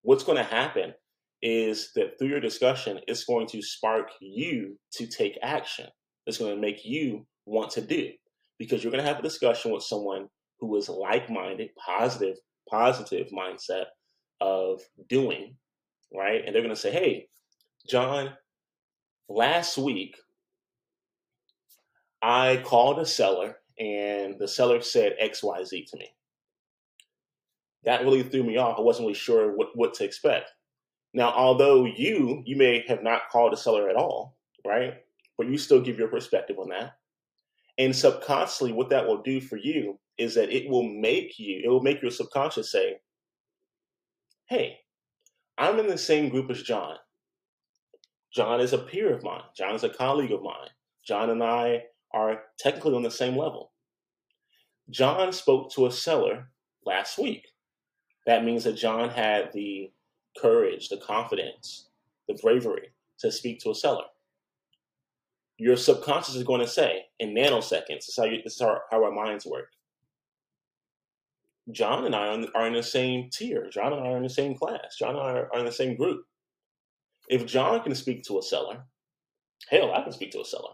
what's 0.04 0.24
going 0.24 0.38
to 0.38 0.44
happen 0.44 0.94
is 1.42 1.92
that 1.96 2.20
through 2.20 2.28
your 2.28 2.40
discussion, 2.40 3.00
it's 3.08 3.24
going 3.24 3.48
to 3.48 3.64
spark 3.64 4.10
you 4.22 4.78
to 4.94 5.08
take 5.08 5.40
action. 5.42 5.88
It's 6.28 6.38
going 6.38 6.54
to 6.54 6.62
make 6.62 6.86
you 6.86 7.26
want 7.48 7.72
to 7.72 7.82
do 7.82 8.12
because 8.60 8.84
you're 8.84 8.92
going 8.92 9.04
to 9.04 9.10
have 9.10 9.18
a 9.18 9.24
discussion 9.24 9.72
with 9.72 9.82
someone 9.82 10.28
who 10.60 10.76
is 10.78 10.88
like-minded, 10.88 11.70
positive, 11.84 12.38
positive 12.72 13.28
mindset 13.30 13.86
of 14.40 14.82
doing, 15.10 15.56
right? 16.14 16.44
And 16.46 16.56
they're 16.56 16.64
going 16.64 16.74
to 16.74 16.82
say, 16.82 16.92
"Hey, 16.92 17.28
John, 17.88 18.32
last 19.30 19.78
week 19.78 20.18
I 22.22 22.62
called 22.66 23.00
a 23.00 23.06
seller 23.06 23.58
and 23.80 24.38
the 24.38 24.48
seller 24.48 24.82
said 24.82 25.16
XYZ 25.22 25.90
to 25.90 25.98
me. 25.98 26.08
That 27.84 28.04
really 28.04 28.22
threw 28.22 28.44
me 28.44 28.58
off. 28.58 28.78
I 28.78 28.82
wasn't 28.82 29.08
really 29.08 29.16
sure 29.16 29.56
what, 29.56 29.70
what 29.76 29.96
to 29.96 30.04
expect. 30.04 30.52
Now, 31.14 31.32
although 31.32 31.86
you 31.86 32.44
you 32.46 32.56
may 32.56 32.86
have 32.88 33.04
not 33.04 33.30
called 33.32 33.54
a 33.54 33.58
seller 33.58 33.90
at 33.90 33.96
all, 33.96 34.38
right? 34.66 34.94
But 35.38 35.48
you 35.48 35.58
still 35.58 35.82
give 35.82 35.98
your 35.98 36.08
perspective 36.08 36.60
on 36.60 36.70
that. 36.70 36.94
And 37.78 37.96
subconsciously, 37.96 38.74
what 38.74 38.90
that 38.90 39.08
will 39.08 39.22
do 39.22 39.42
for 39.42 39.58
you 39.58 40.00
is 40.18 40.36
that 40.36 40.50
it 40.50 40.70
will 40.70 40.88
make 40.88 41.40
you, 41.40 41.62
it 41.64 41.70
will 41.70 41.82
make 41.82 42.02
your 42.02 42.12
subconscious 42.12 42.72
say, 42.72 42.98
hey, 44.50 44.78
I'm 45.58 45.80
in 45.80 45.88
the 45.88 45.98
same 45.98 46.30
group 46.30 46.50
as 46.52 46.64
John. 46.64 46.98
John 48.34 48.62
is 48.62 48.74
a 48.74 48.78
peer 48.78 49.14
of 49.14 49.24
mine. 49.24 49.44
John 49.58 49.76
is 49.76 49.84
a 49.84 49.90
colleague 49.90 50.32
of 50.32 50.44
mine. 50.44 50.70
John 51.06 51.30
and 51.30 51.44
I 51.44 51.84
are 52.14 52.44
technically 52.60 52.96
on 52.96 53.04
the 53.04 53.12
same 53.12 53.36
level. 53.36 53.72
John 54.90 55.32
spoke 55.32 55.72
to 55.74 55.86
a 55.86 55.92
seller 55.92 56.50
last 56.86 57.18
week. 57.18 57.48
That 58.26 58.44
means 58.44 58.64
that 58.66 58.74
John 58.74 59.10
had 59.10 59.52
the 59.54 59.92
courage, 60.40 60.90
the 60.90 60.98
confidence, 60.98 61.90
the 62.28 62.38
bravery 62.42 62.90
to 63.20 63.32
speak 63.32 63.60
to 63.62 63.72
a 63.72 63.76
seller. 63.76 64.04
Your 65.62 65.78
subconscious 65.78 66.34
is 66.34 66.42
going 66.42 66.62
to 66.62 66.68
say 66.68 67.04
in 67.20 67.36
nanoseconds, 67.36 67.86
this 67.88 68.10
is 68.10 68.18
how, 68.18 68.26
you, 68.26 68.42
this 68.44 68.54
is 68.54 68.62
how, 68.62 68.80
how 68.90 69.04
our 69.04 69.12
minds 69.12 69.46
work. 69.46 69.68
John 71.72 72.06
and 72.06 72.16
I 72.16 72.44
are 72.56 72.66
in, 72.66 72.74
the 72.74 72.82
same 72.82 73.30
tier. 73.32 73.70
John 73.72 73.94
and 73.94 74.02
I 74.02 74.10
are 74.10 74.18
in 74.18 74.24
the 74.24 74.30
same 74.30 74.56
class. 74.56 74.96
John 74.98 75.12
and 75.12 75.20
I 75.20 75.34
are, 75.34 75.50
are 75.54 75.60
in 75.60 75.66
the 75.66 75.72
same 75.72 75.96
group. 75.96 76.24
If 77.30 77.46
John 77.46 77.80
can 77.84 77.94
speak 77.94 78.24
to 78.24 78.40
a 78.40 78.42
seller, 78.42 78.82
hell, 79.70 79.94
I 79.94 80.02
can 80.02 80.12
speak 80.12 80.32
to 80.32 80.42
a 80.42 80.46
seller. 80.46 80.72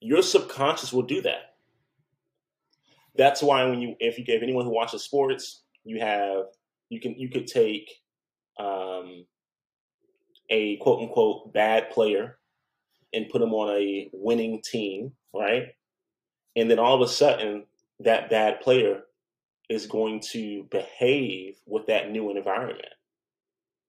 Your 0.00 0.22
subconscious 0.22 0.94
will 0.94 1.02
do 1.02 1.20
that. 1.20 1.56
That's 3.18 3.42
why 3.42 3.66
when 3.66 3.82
you, 3.82 3.96
if 4.00 4.16
you 4.16 4.24
give 4.24 4.42
anyone 4.42 4.64
who 4.64 4.74
watches 4.74 5.02
sports, 5.02 5.64
you 5.84 6.00
have 6.00 6.44
you 6.88 7.00
can 7.00 7.18
you 7.18 7.28
could 7.28 7.46
take 7.46 7.90
um, 8.58 9.26
a 10.48 10.78
quote 10.78 11.02
unquote 11.02 11.52
bad 11.52 11.90
player 11.90 12.38
and 13.12 13.28
put 13.28 13.42
him 13.42 13.52
on 13.52 13.76
a 13.76 14.08
winning 14.12 14.60
team, 14.62 15.12
right? 15.34 15.68
And 16.56 16.70
then 16.70 16.78
all 16.78 16.94
of 16.94 17.08
a 17.08 17.12
sudden, 17.12 17.64
that 18.00 18.30
bad 18.30 18.60
player 18.60 19.02
is 19.68 19.86
going 19.86 20.20
to 20.20 20.64
behave 20.70 21.56
with 21.66 21.86
that 21.86 22.10
new 22.10 22.30
environment, 22.30 22.94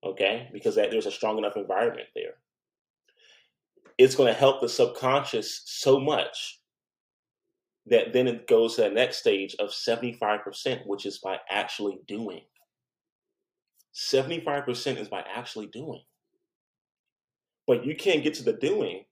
okay? 0.03 0.49
Because 0.53 0.75
that, 0.75 0.91
there's 0.91 1.05
a 1.05 1.11
strong 1.11 1.37
enough 1.37 1.57
environment 1.57 2.07
there. 2.15 2.35
It's 3.97 4.15
going 4.15 4.31
to 4.31 4.39
help 4.39 4.61
the 4.61 4.69
subconscious 4.69 5.61
so 5.65 5.99
much 5.99 6.59
that 7.85 8.13
then 8.13 8.27
it 8.27 8.47
goes 8.47 8.75
to 8.75 8.83
the 8.83 8.89
next 8.89 9.17
stage 9.17 9.55
of 9.59 9.69
75%, 9.69 10.85
which 10.85 11.05
is 11.05 11.17
by 11.17 11.37
actually 11.49 11.99
doing. 12.07 12.41
75% 13.93 14.97
is 14.97 15.09
by 15.09 15.23
actually 15.35 15.67
doing. 15.67 16.01
But 17.67 17.85
you 17.85 17.95
can't 17.95 18.23
get 18.23 18.33
to 18.35 18.43
the 18.43 18.53
doing 18.53 19.05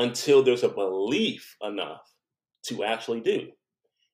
until 0.00 0.42
there's 0.42 0.62
a 0.62 0.68
belief 0.68 1.56
enough 1.62 2.02
to 2.64 2.84
actually 2.84 3.20
do. 3.20 3.48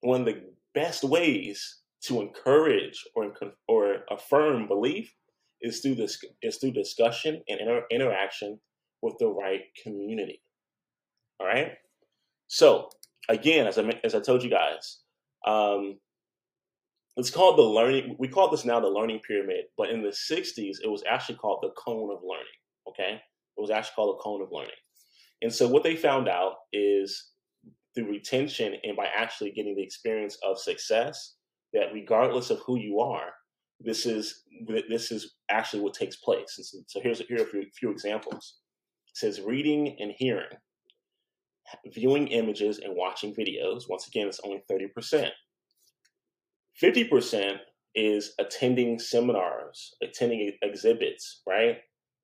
One 0.01 0.21
of 0.21 0.27
the 0.27 0.43
best 0.75 1.05
ways 1.05 1.81
to 2.03 2.21
encourage 2.21 3.03
or, 3.15 3.33
or 3.69 3.99
affirm 4.11 4.69
belief 4.69 5.13
is 5.63 5.81
through 5.81 5.95
this 5.95 6.23
is 6.43 6.59
through 6.59 6.73
discussion 6.73 7.43
and 7.49 7.61
inter- 7.61 7.87
interaction 7.91 8.61
with 9.01 9.15
the 9.19 9.29
right 9.29 9.63
community. 9.83 10.43
All 11.41 11.47
right. 11.47 11.73
So 12.49 12.91
again, 13.29 13.67
as 13.67 13.79
I 13.79 13.99
as 14.05 14.15
I 14.15 14.21
told 14.21 14.43
you 14.43 14.51
guys, 14.51 15.01
um, 15.47 15.99
it's 17.17 17.31
called 17.31 17.57
the 17.57 17.63
learning 17.63 18.17
we 18.19 18.29
call 18.29 18.51
this 18.51 18.65
now 18.65 18.79
the 18.79 18.87
learning 18.87 19.21
pyramid 19.27 19.65
but 19.77 19.91
in 19.91 20.03
the 20.03 20.09
60s 20.09 20.77
it 20.83 20.91
was 20.91 21.03
actually 21.09 21.37
called 21.37 21.61
the 21.63 21.71
cone 21.71 22.11
of 22.13 22.19
learning 22.23 22.47
okay 22.89 23.21
it 23.57 23.61
was 23.61 23.71
actually 23.71 23.95
called 23.97 24.17
the 24.17 24.23
cone 24.23 24.43
of 24.43 24.49
learning 24.53 24.71
and 25.43 25.53
so 25.53 25.69
what 25.69 25.83
they 25.83 25.97
found 25.97 26.29
out 26.29 26.55
is 26.73 27.33
through 27.95 28.11
retention 28.11 28.75
and 28.85 28.97
by 28.97 29.07
actually 29.15 29.51
getting 29.53 29.75
the 29.75 29.83
experience 29.83 30.37
of 30.45 30.59
success 30.59 31.35
that 31.73 31.93
regardless 31.93 32.51
of 32.51 32.61
who 32.61 32.79
you 32.79 33.01
are 33.01 33.33
this 33.81 34.07
is 34.07 34.45
this 34.89 35.11
is 35.13 35.35
actually 35.51 35.83
what 35.83 35.95
takes 35.95 36.17
place. 36.17 36.55
And 36.57 36.67
so, 36.67 36.79
so 36.87 37.01
here's 37.01 37.21
here 37.21 37.39
are 37.39 37.43
a 37.43 37.47
few, 37.47 37.67
few 37.75 37.91
examples. 37.91 38.59
It 39.09 39.17
says 39.17 39.41
reading 39.41 39.97
and 40.01 40.13
hearing 40.17 40.47
viewing 41.87 42.29
images 42.29 42.79
and 42.79 42.95
watching 42.95 43.35
videos. 43.35 43.89
Once 43.89 44.07
again 44.07 44.29
it's 44.29 44.41
only 44.45 44.63
30% 44.71 45.31
50% 46.83 47.57
is 47.95 48.35
attending 48.39 48.99
seminars, 48.99 49.95
attending 50.03 50.53
exhibits, 50.63 51.43
right? 51.47 51.79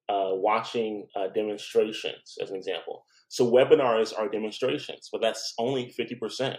Uh, 0.08 0.34
watching 0.34 1.06
uh, 1.16 1.28
demonstrations, 1.28 2.36
as 2.42 2.50
an 2.50 2.56
example. 2.56 3.06
So 3.28 3.50
webinars 3.50 4.12
are 4.16 4.28
demonstrations, 4.28 5.08
but 5.10 5.22
that's 5.22 5.54
only 5.58 5.94
50%. 5.98 6.56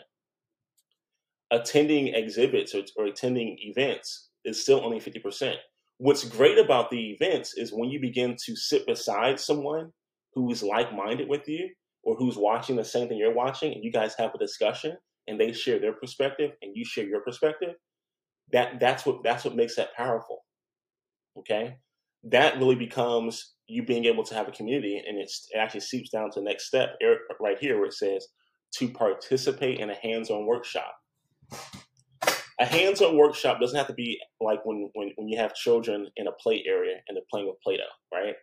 Attending 1.51 2.07
exhibits 2.15 2.73
or, 2.73 2.83
or 2.95 3.05
attending 3.05 3.57
events 3.59 4.29
is 4.45 4.62
still 4.62 4.83
only 4.83 5.00
50%. 5.00 5.55
What's 5.97 6.23
great 6.23 6.57
about 6.57 6.89
the 6.89 7.12
events 7.12 7.53
is 7.55 7.71
when 7.73 7.89
you 7.89 8.00
begin 8.00 8.35
to 8.45 8.55
sit 8.55 8.88
beside 8.88 9.39
someone 9.39 9.91
who's 10.33 10.63
like 10.63 10.95
minded 10.95 11.27
with 11.29 11.47
you 11.47 11.69
or 12.03 12.15
who's 12.15 12.38
watching 12.38 12.75
the 12.75 12.83
same 12.83 13.07
thing 13.07 13.17
you're 13.17 13.35
watching 13.35 13.73
and 13.73 13.83
you 13.83 13.91
guys 13.91 14.15
have 14.17 14.33
a 14.33 14.39
discussion 14.39 14.97
and 15.27 15.39
they 15.39 15.51
share 15.51 15.79
their 15.79 15.93
perspective 15.93 16.51
and 16.62 16.75
you 16.75 16.83
share 16.83 17.05
your 17.05 17.21
perspective 17.21 17.75
that 18.51 18.79
that's 18.79 19.05
what 19.05 19.23
that's 19.23 19.45
what 19.45 19.55
makes 19.55 19.75
that 19.75 19.93
powerful 19.95 20.43
okay 21.38 21.77
that 22.24 22.58
really 22.58 22.75
becomes 22.75 23.53
you 23.68 23.84
being 23.84 24.06
able 24.06 24.24
to 24.24 24.36
have 24.36 24.48
a 24.48 24.51
community 24.51 25.01
and 25.06 25.18
it's, 25.18 25.48
it 25.51 25.58
actually 25.58 25.82
seeps 25.82 26.10
down 26.10 26.30
to 26.32 26.39
the 26.39 26.46
next 26.46 26.65
step 26.65 26.96
er, 27.03 27.18
right 27.39 27.58
here 27.60 27.77
where 27.77 27.88
it 27.88 27.94
says 27.94 28.27
to 28.75 28.89
participate 28.89 29.80
in 29.80 29.89
a 29.89 29.96
hands-on 29.96 30.46
workshop. 30.46 30.94
A 32.60 32.65
hands-on 32.65 33.18
workshop 33.18 33.60
doesn't 33.60 33.77
have 33.77 33.88
to 33.88 33.94
be 33.94 34.20
like 34.39 34.65
when, 34.65 34.89
when, 34.94 35.12
when 35.15 35.27
you 35.27 35.38
have 35.38 35.53
children 35.53 36.08
in 36.18 36.27
a 36.27 36.32
play 36.42 36.63
area 36.68 36.96
and 37.08 37.15
they're 37.15 37.24
playing 37.30 37.48
with 37.48 37.62
play-doh 37.62 37.84
right? 38.13 38.36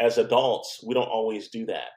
As 0.00 0.18
adults 0.18 0.82
we 0.86 0.94
don't 0.94 1.08
always 1.08 1.48
do 1.48 1.66
that. 1.66 1.90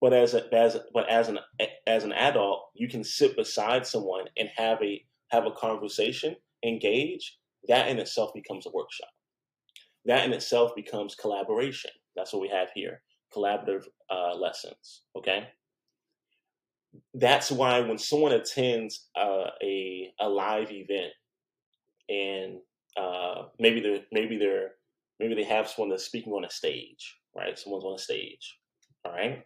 But 0.00 0.12
as 0.12 0.34
a, 0.34 0.52
as 0.52 0.78
but 0.92 1.08
as 1.08 1.28
an 1.28 1.38
as 1.86 2.04
an 2.04 2.12
adult 2.12 2.70
you 2.74 2.88
can 2.88 3.04
sit 3.04 3.36
beside 3.36 3.86
someone 3.86 4.24
and 4.36 4.48
have 4.56 4.78
a 4.82 5.04
have 5.30 5.46
a 5.46 5.52
conversation 5.52 6.36
engage 6.64 7.38
that 7.68 7.88
in 7.88 7.98
itself 7.98 8.32
becomes 8.34 8.66
a 8.66 8.70
workshop 8.70 9.08
that 10.04 10.24
in 10.24 10.32
itself 10.32 10.74
becomes 10.74 11.14
collaboration 11.14 11.90
that's 12.16 12.32
what 12.32 12.42
we 12.42 12.48
have 12.48 12.68
here 12.74 13.02
collaborative 13.34 13.86
uh, 14.10 14.34
lessons 14.34 15.02
okay 15.16 15.48
that's 17.14 17.50
why 17.50 17.80
when 17.80 17.98
someone 17.98 18.32
attends 18.32 19.08
uh, 19.16 19.50
a 19.62 20.12
a 20.20 20.28
live 20.28 20.70
event 20.70 21.12
and 22.08 22.58
uh, 22.96 23.44
maybe 23.58 23.80
they're 23.80 24.02
maybe 24.12 24.36
they're 24.36 24.72
maybe 25.18 25.34
they 25.34 25.44
have 25.44 25.68
someone 25.68 25.88
that's 25.88 26.04
speaking 26.04 26.32
on 26.32 26.44
a 26.44 26.50
stage 26.50 27.16
right 27.34 27.58
someone's 27.58 27.84
on 27.84 27.94
a 27.94 27.98
stage 27.98 28.58
all 29.04 29.12
right 29.12 29.44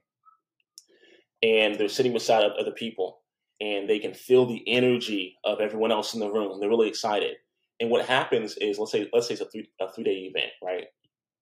and 1.42 1.76
they're 1.76 1.88
sitting 1.88 2.12
beside 2.12 2.50
other 2.58 2.72
people 2.72 3.20
and 3.60 3.88
they 3.88 3.98
can 3.98 4.14
feel 4.14 4.46
the 4.46 4.62
energy 4.66 5.36
of 5.44 5.60
everyone 5.60 5.92
else 5.92 6.14
in 6.14 6.20
the 6.20 6.30
room. 6.30 6.58
They're 6.60 6.68
really 6.68 6.88
excited. 6.88 7.36
And 7.80 7.90
what 7.90 8.06
happens 8.06 8.56
is, 8.56 8.78
let's 8.78 8.92
say, 8.92 9.09
let's 9.12 9.28
say 9.28 9.35
it's 9.35 9.42
a 9.42 9.47
three 9.47 9.68
a 9.80 9.92
three 9.92 10.04
day 10.04 10.30
event, 10.35 10.52
right? 10.62 10.87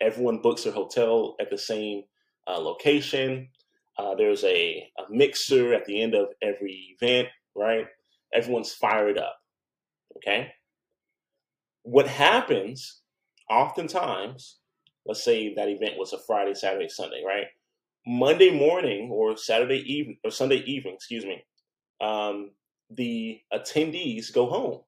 Everyone 0.00 0.42
books 0.42 0.64
their 0.64 0.72
hotel 0.72 1.36
at 1.40 1.50
the 1.50 1.58
same 1.58 2.02
uh, 2.46 2.58
location. 2.58 3.48
Uh, 3.96 4.14
there's 4.16 4.42
a, 4.44 4.88
a 4.98 5.02
mixer 5.10 5.72
at 5.72 5.84
the 5.84 6.02
end 6.02 6.14
of 6.14 6.28
every 6.42 6.96
event, 7.00 7.28
right? 7.54 7.86
Everyone's 8.34 8.72
fired 8.72 9.18
up. 9.18 9.36
Okay. 10.16 10.52
What 11.84 12.08
happens 12.08 13.02
oftentimes, 13.48 14.58
let's 15.06 15.22
say 15.22 15.54
that 15.54 15.68
event 15.68 15.98
was 15.98 16.12
a 16.12 16.18
Friday, 16.18 16.54
Saturday, 16.54 16.88
Sunday, 16.88 17.22
right? 17.26 17.46
Monday 18.06 18.50
morning 18.50 19.10
or 19.10 19.36
Saturday 19.36 19.80
evening 19.90 20.18
or 20.24 20.30
Sunday 20.30 20.62
evening, 20.66 20.94
excuse 20.94 21.24
me, 21.24 21.42
um, 22.00 22.50
the 22.90 23.40
attendees 23.52 24.32
go 24.32 24.46
home. 24.46 24.80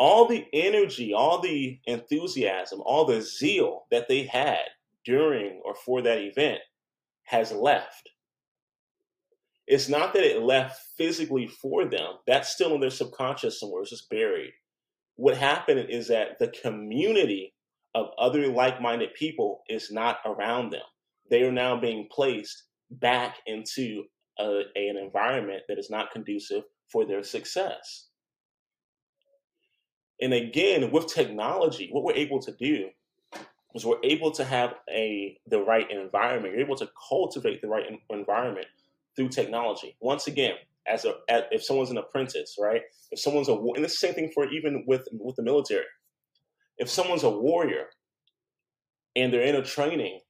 All 0.00 0.26
the 0.28 0.46
energy, 0.54 1.14
all 1.14 1.40
the 1.42 1.80
enthusiasm, 1.86 2.80
all 2.84 3.06
the 3.06 3.22
zeal 3.22 3.86
that 3.92 4.08
they 4.08 4.24
had 4.24 4.64
during 5.04 5.62
or 5.64 5.76
for 5.76 6.02
that 6.02 6.18
event 6.20 6.60
has 7.24 7.52
left. 7.52 8.10
It's 9.68 9.90
not 9.90 10.14
that 10.14 10.24
it 10.24 10.42
left 10.42 10.80
physically 10.98 11.48
for 11.48 11.86
them, 11.86 12.14
that's 12.26 12.50
still 12.50 12.74
in 12.74 12.82
their 12.82 12.90
subconscious 12.90 13.60
somewhere, 13.60 13.82
it's 13.82 13.90
just 13.90 14.10
buried. 14.10 14.52
What 15.16 15.36
happened 15.38 15.90
is 15.90 16.08
that 16.08 16.40
the 16.40 16.48
community 16.62 17.54
of 17.94 18.08
other 18.18 18.48
like 18.48 18.82
minded 18.82 19.14
people 19.14 19.62
is 19.68 19.92
not 19.92 20.20
around 20.26 20.70
them 20.72 20.82
they 21.30 21.44
are 21.44 21.52
now 21.52 21.80
being 21.80 22.08
placed 22.12 22.64
back 22.90 23.38
into 23.46 24.04
a, 24.38 24.62
an 24.76 24.98
environment 24.98 25.62
that 25.68 25.78
is 25.78 25.90
not 25.90 26.12
conducive 26.12 26.64
for 26.92 27.06
their 27.06 27.24
success. 27.24 28.08
And 30.20 30.34
again, 30.34 30.90
with 30.90 31.06
technology, 31.06 31.88
what 31.92 32.04
we're 32.04 32.14
able 32.14 32.40
to 32.40 32.52
do 32.52 32.88
is 33.74 33.84
we're 33.84 34.02
able 34.02 34.30
to 34.32 34.44
have 34.44 34.74
a 34.90 35.38
the 35.46 35.60
right 35.60 35.90
environment. 35.90 36.54
You're 36.54 36.64
able 36.64 36.76
to 36.76 36.90
cultivate 37.08 37.62
the 37.62 37.68
right 37.68 37.86
environment 38.10 38.66
through 39.16 39.28
technology. 39.28 39.96
Once 40.00 40.26
again, 40.26 40.54
as 40.86 41.04
a 41.04 41.14
as, 41.28 41.44
if 41.50 41.64
someone's 41.64 41.90
an 41.90 41.98
apprentice, 41.98 42.56
right? 42.58 42.82
If 43.10 43.20
someone's 43.20 43.48
a 43.48 43.54
and 43.54 43.84
the 43.84 43.88
same 43.88 44.14
thing 44.14 44.30
for 44.34 44.50
even 44.50 44.84
with 44.86 45.06
with 45.12 45.36
the 45.36 45.42
military. 45.42 45.84
If 46.78 46.88
someone's 46.88 47.24
a 47.24 47.30
warrior 47.30 47.86
and 49.16 49.32
they're 49.32 49.42
in 49.42 49.56
a 49.56 49.64
training 49.64 50.20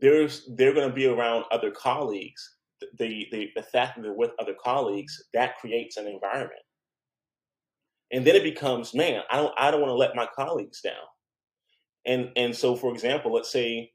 there's 0.00 0.48
they're 0.56 0.74
going 0.74 0.88
to 0.88 0.94
be 0.94 1.06
around 1.06 1.44
other 1.50 1.70
colleagues. 1.70 2.56
The, 2.98 3.26
the 3.32 3.50
the 3.56 3.62
fact 3.62 3.96
that 3.96 4.02
they're 4.02 4.12
with 4.12 4.30
other 4.40 4.54
colleagues 4.62 5.20
that 5.34 5.58
creates 5.58 5.96
an 5.96 6.06
environment, 6.06 6.62
and 8.12 8.26
then 8.26 8.36
it 8.36 8.42
becomes, 8.42 8.94
man, 8.94 9.22
I 9.30 9.36
don't 9.36 9.54
I 9.58 9.70
don't 9.70 9.80
want 9.80 9.90
to 9.90 9.94
let 9.94 10.16
my 10.16 10.28
colleagues 10.34 10.80
down, 10.80 10.94
and 12.06 12.30
and 12.36 12.54
so 12.54 12.76
for 12.76 12.92
example, 12.92 13.32
let's 13.32 13.50
say 13.50 13.92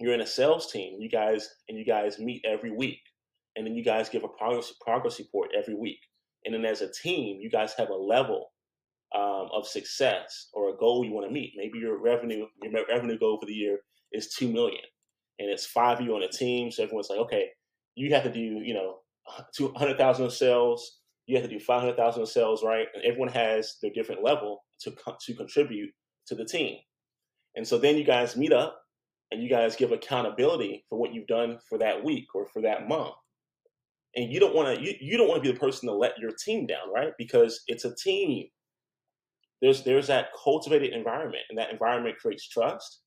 you're 0.00 0.14
in 0.14 0.20
a 0.20 0.26
sales 0.26 0.70
team, 0.70 1.00
you 1.00 1.08
guys 1.08 1.48
and 1.68 1.78
you 1.78 1.84
guys 1.84 2.18
meet 2.18 2.44
every 2.44 2.70
week, 2.70 3.00
and 3.56 3.66
then 3.66 3.74
you 3.74 3.84
guys 3.84 4.08
give 4.08 4.24
a 4.24 4.28
progress 4.28 4.72
progress 4.80 5.18
report 5.18 5.50
every 5.56 5.74
week, 5.74 6.00
and 6.44 6.54
then 6.54 6.64
as 6.64 6.80
a 6.80 6.92
team, 6.92 7.38
you 7.40 7.50
guys 7.50 7.74
have 7.78 7.90
a 7.90 7.94
level 7.94 8.52
um, 9.14 9.48
of 9.52 9.66
success 9.66 10.48
or 10.52 10.70
a 10.70 10.76
goal 10.76 11.04
you 11.04 11.12
want 11.12 11.26
to 11.26 11.32
meet. 11.32 11.54
Maybe 11.56 11.78
your 11.78 12.00
revenue 12.00 12.46
your 12.62 12.72
revenue 12.88 13.18
goal 13.18 13.38
for 13.38 13.46
the 13.46 13.54
year 13.54 13.78
is 14.12 14.34
two 14.34 14.50
million 14.50 14.82
and 15.38 15.50
it's 15.50 15.66
five 15.66 16.00
of 16.00 16.06
you 16.06 16.14
on 16.14 16.22
a 16.22 16.28
team. 16.28 16.70
So 16.70 16.82
everyone's 16.82 17.10
like, 17.10 17.18
okay, 17.20 17.48
you 17.94 18.12
have 18.14 18.24
to 18.24 18.32
do, 18.32 18.40
you 18.40 18.74
know, 18.74 18.98
200,000 19.56 20.30
sales. 20.30 21.00
You 21.26 21.36
have 21.36 21.48
to 21.48 21.50
do 21.50 21.60
500,000 21.60 22.26
sales, 22.26 22.62
right? 22.62 22.86
And 22.94 23.02
everyone 23.04 23.30
has 23.30 23.76
their 23.80 23.92
different 23.92 24.22
level 24.22 24.64
to, 24.80 24.94
to 25.26 25.34
contribute 25.34 25.90
to 26.26 26.34
the 26.34 26.44
team. 26.44 26.78
And 27.56 27.66
so 27.66 27.78
then 27.78 27.96
you 27.96 28.04
guys 28.04 28.36
meet 28.36 28.52
up 28.52 28.80
and 29.30 29.42
you 29.42 29.48
guys 29.48 29.76
give 29.76 29.92
accountability 29.92 30.84
for 30.88 30.98
what 30.98 31.14
you've 31.14 31.26
done 31.26 31.58
for 31.68 31.78
that 31.78 32.04
week 32.04 32.26
or 32.34 32.46
for 32.46 32.62
that 32.62 32.88
month. 32.88 33.14
And 34.16 34.32
you 34.32 34.38
don't 34.38 34.54
want 34.54 34.76
to, 34.76 34.84
you, 34.84 34.94
you 35.00 35.16
don't 35.16 35.28
want 35.28 35.42
to 35.42 35.48
be 35.48 35.52
the 35.52 35.60
person 35.60 35.88
to 35.88 35.94
let 35.94 36.18
your 36.18 36.30
team 36.44 36.66
down, 36.66 36.92
right? 36.94 37.12
Because 37.18 37.62
it's 37.66 37.84
a 37.84 37.94
team. 37.94 38.46
There's, 39.62 39.82
there's 39.82 40.08
that 40.08 40.28
cultivated 40.42 40.92
environment 40.92 41.42
and 41.48 41.58
that 41.58 41.70
environment 41.70 42.18
creates 42.18 42.48
trust 42.48 43.00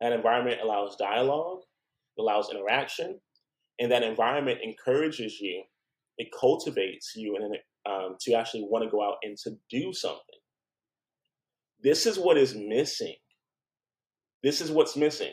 that 0.00 0.12
environment 0.12 0.60
allows 0.62 0.96
dialogue, 0.96 1.60
allows 2.18 2.50
interaction, 2.50 3.20
and 3.78 3.92
that 3.92 4.02
environment 4.02 4.60
encourages 4.62 5.40
you, 5.40 5.62
it 6.18 6.28
cultivates 6.38 7.14
you 7.16 7.36
and 7.36 7.56
um, 7.86 8.16
to 8.20 8.34
actually 8.34 8.62
want 8.62 8.84
to 8.84 8.90
go 8.90 9.02
out 9.02 9.16
and 9.22 9.36
to 9.38 9.56
do 9.70 9.92
something. 9.92 10.20
This 11.82 12.06
is 12.06 12.18
what 12.18 12.36
is 12.36 12.54
missing. 12.54 13.14
This 14.42 14.60
is 14.60 14.70
what's 14.70 14.96
missing. 14.96 15.32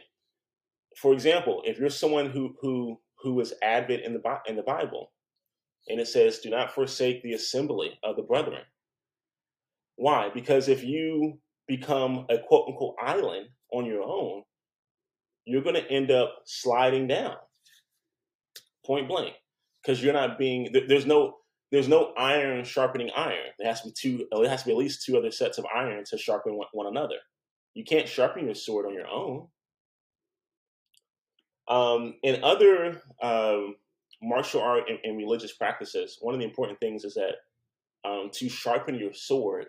For 0.96 1.14
example, 1.14 1.62
if 1.66 1.78
you're 1.78 1.90
someone 1.90 2.30
who 2.30 2.56
who 2.62 3.00
who 3.22 3.40
is 3.40 3.54
avid 3.62 4.02
in 4.02 4.14
the 4.14 4.22
in 4.48 4.56
the 4.56 4.64
Bible, 4.64 5.12
and 5.88 6.00
it 6.00 6.08
says, 6.08 6.40
"Do 6.40 6.50
not 6.50 6.74
forsake 6.74 7.22
the 7.22 7.34
assembly 7.34 8.00
of 8.04 8.16
the 8.16 8.24
brethren." 8.24 8.64
Why? 9.96 10.30
Because 10.34 10.70
if 10.70 10.84
you 10.84 11.40
become 11.68 12.26
a 12.30 12.38
quote 12.38 12.68
unquote 12.70 12.96
island 13.02 13.50
on 13.74 13.86
your 13.86 14.04
own, 14.04 14.44
you're 15.46 15.64
going 15.64 15.76
to 15.76 15.92
end 15.92 16.12
up 16.12 16.34
sliding 16.46 17.08
down 17.08 17.36
point 18.88 19.08
blank 19.08 19.36
because 19.88 20.04
you're 20.04 20.14
not 20.14 20.38
being 20.38 20.70
there's 20.88 21.06
no 21.06 21.38
there's 21.72 21.88
no 21.88 22.14
iron 22.18 22.64
sharpening 22.64 23.10
iron. 23.16 23.52
There 23.58 23.68
has 23.68 23.82
to 23.82 23.88
be 23.88 23.94
two 23.94 24.28
it 24.32 24.50
has 24.50 24.62
to 24.62 24.68
be 24.68 24.72
at 24.74 24.78
least 24.78 25.06
two 25.06 25.18
other 25.18 25.32
sets 25.32 25.58
of 25.58 25.66
iron 25.74 26.04
to 26.10 26.18
sharpen 26.18 26.56
one, 26.56 26.68
one 26.74 26.88
another. 26.88 27.16
You 27.74 27.84
can't 27.86 28.08
sharpen 28.08 28.46
your 28.46 28.56
sword 28.56 28.86
on 28.86 28.94
your 28.94 29.08
own. 29.08 29.48
Um, 31.70 32.16
in 32.24 32.44
other 32.44 33.02
um, 33.22 33.76
martial 34.22 34.62
art 34.62 34.84
and, 34.90 35.00
and, 35.04 35.18
religious 35.18 35.52
practices 35.52 36.18
one 36.22 36.34
of 36.34 36.40
the 36.40 36.46
important 36.46 36.80
things 36.80 37.04
is 37.04 37.16
that 37.16 37.36
um, 38.10 38.30
to 38.34 38.48
sharpen 38.48 38.96
your 38.96 39.14
sword 39.14 39.66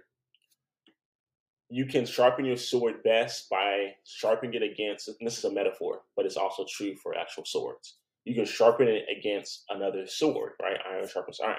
you 1.69 1.87
can 1.87 2.07
sharpen 2.07 2.45
your 2.45 2.57
sword 2.57 3.03
best 3.03 3.51
by 3.51 3.93
sharpening 4.05 4.55
it 4.55 4.63
against, 4.63 5.09
and 5.09 5.17
this 5.21 5.37
is 5.37 5.45
a 5.45 5.53
metaphor, 5.53 6.01
but 6.17 6.25
it's 6.25 6.39
also 6.39 6.65
true 6.67 6.95
for 6.97 7.15
actual 7.15 7.45
swords. 7.45 7.99
You 8.29 8.35
can 8.35 8.47
sharpen 8.47 8.89
it 8.89 9.05
against 9.17 9.65
another 9.71 10.07
sword, 10.07 10.53
right? 10.63 10.79
Iron 10.91 11.09
sharpens 11.09 11.41
iron. 11.45 11.57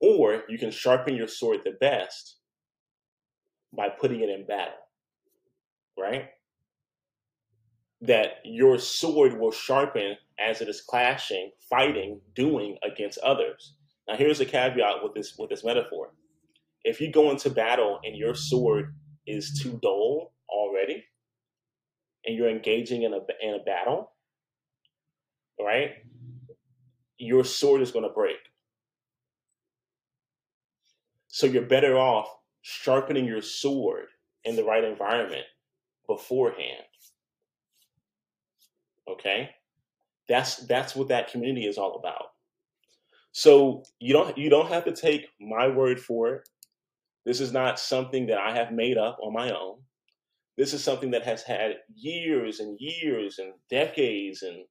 Or 0.00 0.44
you 0.48 0.58
can 0.58 0.70
sharpen 0.70 1.16
your 1.16 1.28
sword 1.28 1.60
the 1.64 1.72
best 1.80 2.36
by 3.76 3.88
putting 3.88 4.20
it 4.20 4.30
in 4.30 4.46
battle, 4.46 4.74
right? 5.98 6.26
that 8.02 8.36
your 8.44 8.78
sword 8.78 9.38
will 9.38 9.52
sharpen 9.52 10.16
as 10.38 10.60
it 10.60 10.68
is 10.68 10.80
clashing, 10.80 11.50
fighting, 11.68 12.20
doing 12.34 12.76
against 12.82 13.18
others. 13.18 13.74
Now 14.08 14.16
here's 14.16 14.40
a 14.40 14.46
caveat 14.46 15.02
with 15.02 15.14
this 15.14 15.36
with 15.38 15.50
this 15.50 15.64
metaphor. 15.64 16.12
If 16.84 17.00
you 17.00 17.12
go 17.12 17.30
into 17.30 17.50
battle 17.50 18.00
and 18.04 18.16
your 18.16 18.34
sword 18.34 18.94
is 19.26 19.60
too 19.62 19.78
dull 19.82 20.32
already, 20.48 21.04
and 22.24 22.36
you're 22.36 22.50
engaging 22.50 23.02
in 23.02 23.12
a 23.12 23.20
in 23.42 23.54
a 23.54 23.64
battle, 23.64 24.12
right? 25.64 25.90
Your 27.18 27.44
sword 27.44 27.82
is 27.82 27.90
going 27.90 28.04
to 28.04 28.14
break. 28.14 28.36
So 31.28 31.46
you're 31.46 31.62
better 31.62 31.96
off 31.96 32.28
sharpening 32.62 33.24
your 33.24 33.42
sword 33.42 34.06
in 34.44 34.56
the 34.56 34.64
right 34.64 34.84
environment 34.84 35.44
beforehand. 36.06 36.84
Okay? 39.08 39.50
That's 40.28 40.56
that's 40.66 40.94
what 40.94 41.08
that 41.08 41.30
community 41.30 41.66
is 41.66 41.78
all 41.78 41.96
about. 41.96 42.26
So 43.32 43.84
you 43.98 44.12
don't 44.12 44.36
you 44.36 44.50
don't 44.50 44.68
have 44.68 44.84
to 44.84 44.92
take 44.92 45.28
my 45.40 45.68
word 45.68 46.00
for 46.00 46.34
it. 46.34 46.48
This 47.24 47.40
is 47.40 47.52
not 47.52 47.78
something 47.78 48.26
that 48.26 48.38
I 48.38 48.54
have 48.54 48.72
made 48.72 48.96
up 48.96 49.18
on 49.22 49.32
my 49.32 49.50
own. 49.50 49.78
This 50.56 50.72
is 50.72 50.82
something 50.82 51.10
that 51.12 51.24
has 51.24 51.42
had 51.42 51.76
years 51.94 52.60
and 52.60 52.76
years 52.80 53.38
and 53.38 53.52
decades 53.70 54.42
and 54.42 54.64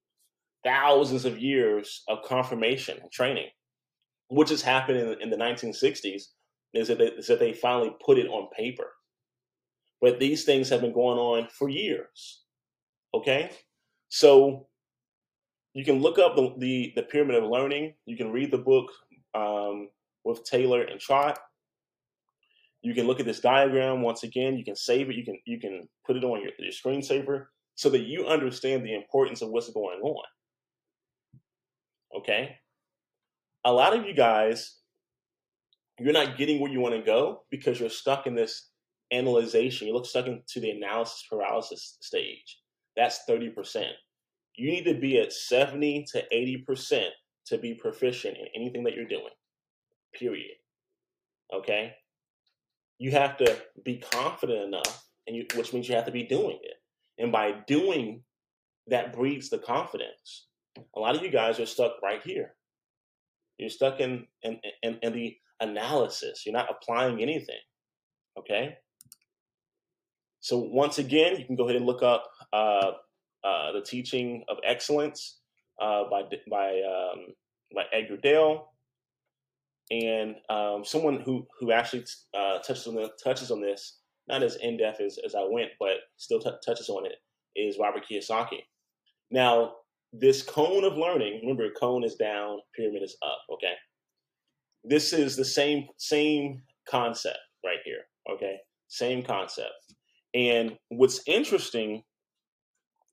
thousands 0.63 1.25
of 1.25 1.39
years 1.39 2.03
of 2.07 2.23
confirmation 2.23 2.97
and 3.01 3.11
training. 3.11 3.47
What 4.27 4.47
just 4.47 4.63
happened 4.63 4.99
in, 4.99 5.21
in 5.21 5.29
the 5.29 5.37
1960s 5.37 6.23
is 6.73 6.87
that, 6.87 6.97
they, 6.97 7.05
is 7.05 7.27
that 7.27 7.39
they 7.39 7.53
finally 7.53 7.95
put 8.05 8.17
it 8.17 8.27
on 8.27 8.49
paper. 8.55 8.91
But 10.01 10.19
these 10.19 10.43
things 10.43 10.69
have 10.69 10.81
been 10.81 10.93
going 10.93 11.17
on 11.17 11.47
for 11.49 11.69
years. 11.69 12.43
Okay? 13.13 13.51
So 14.09 14.67
you 15.73 15.83
can 15.83 15.99
look 15.99 16.19
up 16.19 16.35
the, 16.35 16.53
the, 16.57 16.93
the 16.95 17.03
pyramid 17.03 17.35
of 17.35 17.49
learning. 17.49 17.93
You 18.05 18.17
can 18.17 18.31
read 18.31 18.51
the 18.51 18.57
book 18.57 18.91
um, 19.33 19.89
with 20.23 20.43
Taylor 20.43 20.83
and 20.83 20.99
Trot. 20.99 21.39
You 22.81 22.93
can 22.93 23.07
look 23.07 23.19
at 23.19 23.25
this 23.25 23.41
diagram 23.41 24.01
once 24.01 24.23
again. 24.23 24.57
You 24.57 24.63
can 24.63 24.75
save 24.75 25.09
it. 25.09 25.15
You 25.15 25.25
can 25.25 25.37
you 25.45 25.59
can 25.59 25.89
put 26.05 26.15
it 26.15 26.23
on 26.23 26.41
your, 26.41 26.51
your 26.59 26.71
screensaver 26.71 27.47
so 27.75 27.89
that 27.89 28.03
you 28.03 28.25
understand 28.25 28.85
the 28.85 28.95
importance 28.95 29.41
of 29.41 29.49
what's 29.49 29.69
going 29.69 29.99
on. 29.99 30.23
Okay. 32.15 32.57
A 33.65 33.71
lot 33.71 33.95
of 33.95 34.05
you 34.05 34.13
guys, 34.13 34.77
you're 35.99 36.13
not 36.13 36.37
getting 36.37 36.59
where 36.59 36.71
you 36.71 36.79
want 36.79 36.95
to 36.95 37.01
go 37.01 37.43
because 37.51 37.79
you're 37.79 37.89
stuck 37.89 38.25
in 38.25 38.35
this 38.35 38.69
analyzation. 39.11 39.87
You 39.87 39.93
look 39.93 40.05
stuck 40.05 40.27
into 40.27 40.59
the 40.59 40.71
analysis 40.71 41.25
paralysis 41.29 41.97
stage. 41.99 42.59
That's 42.95 43.21
30%. 43.29 43.85
You 44.55 44.71
need 44.71 44.85
to 44.85 44.93
be 44.93 45.19
at 45.19 45.33
70 45.33 46.05
to 46.11 46.23
80% 46.33 47.05
to 47.47 47.57
be 47.57 47.73
proficient 47.73 48.37
in 48.37 48.47
anything 48.55 48.83
that 48.83 48.93
you're 48.93 49.05
doing. 49.05 49.33
Period. 50.13 50.57
Okay? 51.53 51.93
You 52.97 53.11
have 53.11 53.37
to 53.37 53.57
be 53.85 53.97
confident 53.97 54.63
enough, 54.63 55.05
and 55.27 55.35
you, 55.35 55.45
which 55.55 55.73
means 55.73 55.87
you 55.87 55.95
have 55.95 56.05
to 56.05 56.11
be 56.11 56.23
doing 56.23 56.59
it. 56.61 56.75
And 57.17 57.31
by 57.31 57.53
doing, 57.67 58.23
that 58.87 59.13
breeds 59.13 59.49
the 59.49 59.59
confidence. 59.59 60.47
A 60.95 60.99
lot 60.99 61.15
of 61.15 61.21
you 61.21 61.29
guys 61.29 61.59
are 61.59 61.65
stuck 61.65 62.01
right 62.01 62.21
here. 62.23 62.55
You're 63.57 63.69
stuck 63.69 63.99
in 63.99 64.25
in, 64.43 64.59
in, 64.83 64.99
in 65.01 65.13
the 65.13 65.37
analysis. 65.59 66.43
You're 66.45 66.53
not 66.53 66.69
applying 66.69 67.21
anything. 67.21 67.59
Okay? 68.37 68.77
So 70.39 70.57
once 70.57 70.99
again, 70.99 71.37
you 71.37 71.45
can 71.45 71.55
go 71.55 71.65
ahead 71.65 71.75
and 71.75 71.85
look 71.85 72.01
up 72.01 72.25
uh, 72.53 72.91
uh, 73.43 73.71
the 73.73 73.81
Teaching 73.85 74.43
of 74.47 74.57
Excellence 74.63 75.39
uh, 75.81 76.03
by 76.09 76.23
by 76.49 76.81
um, 76.81 77.33
by 77.75 77.83
Edgar 77.91 78.17
Dale, 78.17 78.71
and 79.91 80.35
um, 80.49 80.85
someone 80.85 81.19
who 81.19 81.45
who 81.59 81.71
actually 81.71 82.05
uh, 82.33 82.59
touches 82.59 82.87
on 82.87 82.95
the, 82.95 83.11
touches 83.23 83.51
on 83.51 83.61
this 83.61 83.99
not 84.29 84.43
as 84.43 84.55
in 84.57 84.77
depth 84.77 85.01
as, 85.01 85.17
as 85.25 85.35
I 85.35 85.43
went, 85.49 85.71
but 85.79 85.97
still 86.17 86.39
touches 86.39 86.87
on 86.87 87.05
it 87.05 87.15
is 87.55 87.79
Robert 87.79 88.05
Kiyosaki. 88.09 88.59
Now, 89.31 89.73
this 90.11 90.41
cone 90.41 90.83
of 90.83 90.97
learning, 90.97 91.39
remember, 91.41 91.69
cone 91.79 92.03
is 92.03 92.15
down, 92.15 92.59
pyramid 92.75 93.03
is 93.03 93.15
up. 93.23 93.39
Okay, 93.53 93.73
this 94.83 95.13
is 95.13 95.35
the 95.35 95.45
same 95.45 95.87
same 95.97 96.61
concept 96.89 97.39
right 97.63 97.79
here. 97.85 98.01
Okay, 98.31 98.57
same 98.87 99.23
concept. 99.23 99.73
And 100.33 100.77
what's 100.89 101.21
interesting 101.27 102.03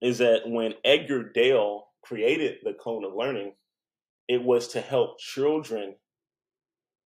is 0.03 0.19
that 0.19 0.43
when 0.47 0.75
Edgar 0.85 1.31
Dale 1.33 1.87
created 2.03 2.59
the 2.63 2.75
cone 2.75 3.05
of 3.05 3.15
learning, 3.15 3.55
it 4.29 4.43
was 4.43 4.69
to 4.69 4.81
help 4.81 5.19
children 5.19 5.95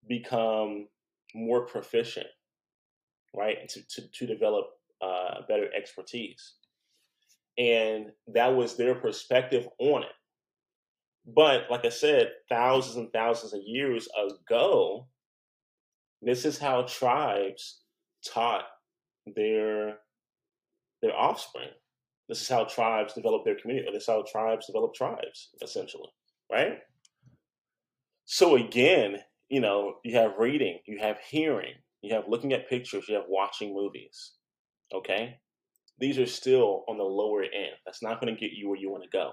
become 0.08 0.88
more 1.34 1.66
proficient, 1.66 2.26
right? 3.36 3.68
To, 3.68 3.82
to, 3.88 4.10
to 4.10 4.26
develop 4.26 4.66
uh, 5.00 5.42
better 5.48 5.68
expertise. 5.76 6.54
And 7.60 8.06
that 8.28 8.56
was 8.56 8.76
their 8.76 8.94
perspective 8.94 9.68
on 9.78 10.02
it. 10.02 10.08
But 11.26 11.70
like 11.70 11.84
I 11.84 11.90
said, 11.90 12.30
thousands 12.48 12.96
and 12.96 13.12
thousands 13.12 13.52
of 13.52 13.60
years 13.62 14.08
ago, 14.18 15.06
this 16.22 16.46
is 16.46 16.58
how 16.58 16.82
tribes 16.82 17.82
taught 18.26 18.64
their 19.36 19.98
their 21.02 21.14
offspring. 21.14 21.68
This 22.28 22.40
is 22.40 22.48
how 22.48 22.64
tribes 22.64 23.12
develop 23.12 23.44
their 23.44 23.56
community. 23.60 23.90
This 23.92 24.04
is 24.04 24.08
how 24.08 24.24
tribes 24.30 24.66
develop 24.66 24.94
tribes, 24.94 25.50
essentially, 25.62 26.08
right? 26.50 26.78
So 28.24 28.56
again, 28.56 29.16
you 29.50 29.60
know, 29.60 29.96
you 30.04 30.16
have 30.16 30.38
reading, 30.38 30.78
you 30.86 30.98
have 31.00 31.18
hearing, 31.28 31.74
you 32.00 32.14
have 32.14 32.24
looking 32.28 32.52
at 32.54 32.70
pictures, 32.70 33.06
you 33.08 33.16
have 33.16 33.24
watching 33.28 33.74
movies. 33.74 34.32
Okay? 34.94 35.38
These 36.00 36.18
are 36.18 36.26
still 36.26 36.84
on 36.88 36.96
the 36.96 37.04
lower 37.04 37.42
end. 37.42 37.76
That's 37.84 38.02
not 38.02 38.20
going 38.20 38.34
to 38.34 38.40
get 38.40 38.52
you 38.52 38.68
where 38.68 38.78
you 38.78 38.90
want 38.90 39.04
to 39.04 39.10
go. 39.10 39.32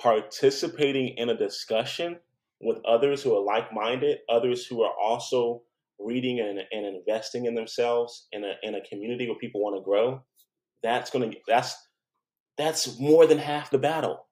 Participating 0.00 1.16
in 1.16 1.28
a 1.28 1.36
discussion 1.36 2.16
with 2.60 2.78
others 2.86 3.22
who 3.22 3.36
are 3.36 3.44
like 3.44 3.72
minded, 3.72 4.18
others 4.28 4.66
who 4.66 4.82
are 4.82 4.94
also 5.00 5.62
reading 5.98 6.40
and, 6.40 6.58
and 6.72 6.96
investing 6.96 7.44
in 7.46 7.54
themselves 7.54 8.26
in 8.32 8.44
a 8.44 8.54
in 8.62 8.74
a 8.74 8.80
community 8.80 9.28
where 9.28 9.38
people 9.38 9.62
want 9.62 9.76
to 9.76 9.84
grow, 9.84 10.22
that's 10.82 11.10
gonna 11.10 11.30
that's 11.46 11.76
that's 12.56 12.98
more 12.98 13.26
than 13.26 13.38
half 13.38 13.70
the 13.70 13.78
battle. 13.78 14.26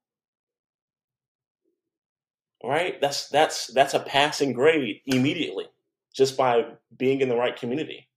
Right? 2.65 3.01
That's 3.01 3.29
that's 3.29 3.67
that's 3.69 3.95
a 3.95 4.01
passing 4.01 4.53
grade 4.53 5.01
immediately 5.07 5.67
just 6.15 6.37
by 6.37 6.65
being 6.97 7.21
in 7.21 7.29
the 7.29 7.37
right 7.37 7.57
community, 7.57 8.09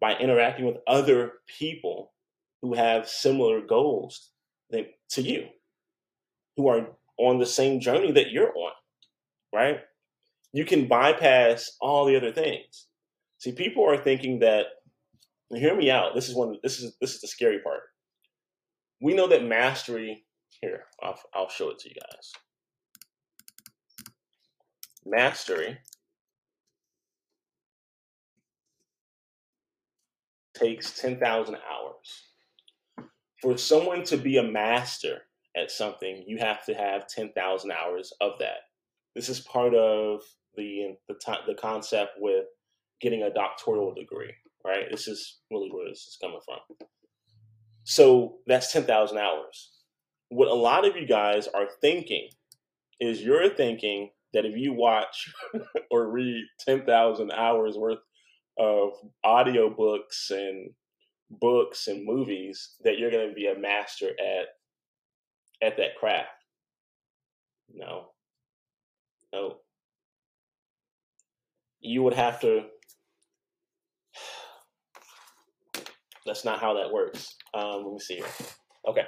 by 0.00 0.16
interacting 0.16 0.66
with 0.66 0.76
other 0.86 1.32
people 1.46 2.12
who 2.62 2.74
have 2.74 3.08
similar 3.08 3.60
goals 3.60 4.30
than, 4.70 4.86
to 5.10 5.22
you, 5.22 5.46
who 6.56 6.68
are 6.68 6.88
on 7.18 7.38
the 7.38 7.46
same 7.46 7.80
journey 7.80 8.12
that 8.12 8.30
you're 8.30 8.56
on, 8.56 8.72
right? 9.54 9.80
You 10.52 10.64
can 10.64 10.88
bypass 10.88 11.72
all 11.80 12.04
the 12.04 12.16
other 12.16 12.32
things. 12.32 12.86
See, 13.38 13.52
people 13.52 13.84
are 13.88 13.96
thinking 13.96 14.40
that. 14.40 14.66
Hear 15.50 15.74
me 15.74 15.90
out. 15.90 16.14
This 16.14 16.28
is 16.28 16.34
one. 16.34 16.58
This 16.62 16.78
is 16.78 16.94
this 17.00 17.14
is 17.14 17.22
the 17.22 17.28
scary 17.28 17.60
part. 17.60 17.80
We 19.00 19.14
know 19.14 19.26
that 19.28 19.44
mastery. 19.44 20.24
Here, 20.60 20.84
I'll, 21.02 21.18
I'll 21.34 21.48
show 21.48 21.70
it 21.70 21.78
to 21.80 21.88
you 21.88 21.94
guys. 21.94 22.32
Mastery 25.06 25.78
takes 30.58 30.98
10,000 30.98 31.54
hours. 31.54 33.08
For 33.42 33.56
someone 33.56 34.04
to 34.04 34.16
be 34.16 34.36
a 34.36 34.42
master 34.42 35.22
at 35.56 35.70
something, 35.70 36.24
you 36.26 36.38
have 36.38 36.64
to 36.66 36.74
have 36.74 37.06
10,000 37.08 37.72
hours 37.72 38.12
of 38.20 38.32
that. 38.40 38.58
This 39.14 39.28
is 39.28 39.40
part 39.40 39.74
of 39.74 40.20
the 40.56 40.96
the, 41.08 41.16
the 41.46 41.54
concept 41.54 42.12
with 42.18 42.44
getting 43.00 43.22
a 43.22 43.32
doctoral 43.32 43.94
degree, 43.94 44.34
right? 44.64 44.90
This 44.90 45.08
is 45.08 45.38
really 45.50 45.70
where 45.70 45.88
this 45.88 46.06
is 46.06 46.18
coming 46.20 46.40
from. 46.44 46.58
So 47.84 48.38
that's 48.46 48.72
10,000 48.72 49.16
hours. 49.18 49.70
What 50.28 50.48
a 50.48 50.54
lot 50.54 50.86
of 50.86 50.96
you 50.96 51.06
guys 51.06 51.48
are 51.48 51.68
thinking 51.80 52.28
is 53.00 53.22
you're 53.22 53.48
thinking 53.48 54.10
that 54.34 54.44
if 54.44 54.56
you 54.56 54.74
watch 54.74 55.32
or 55.90 56.10
read 56.10 56.44
10,000 56.66 57.30
hours 57.32 57.76
worth 57.76 57.98
of 58.58 58.92
audiobooks 59.24 60.30
and 60.30 60.70
books 61.30 61.88
and 61.88 62.04
movies 62.04 62.74
that 62.84 62.98
you're 62.98 63.10
going 63.10 63.28
to 63.28 63.34
be 63.34 63.48
a 63.48 63.58
master 63.58 64.08
at 64.08 64.46
at 65.66 65.76
that 65.76 65.96
craft. 65.98 66.28
No. 67.72 68.08
No. 69.32 69.56
You 71.80 72.02
would 72.02 72.14
have 72.14 72.40
to 72.40 72.64
that's 76.26 76.44
not 76.44 76.60
how 76.60 76.74
that 76.74 76.92
works. 76.92 77.36
Um, 77.54 77.84
let 77.84 77.92
me 77.92 78.00
see 78.00 78.16
here. 78.16 78.26
Okay. 78.86 79.06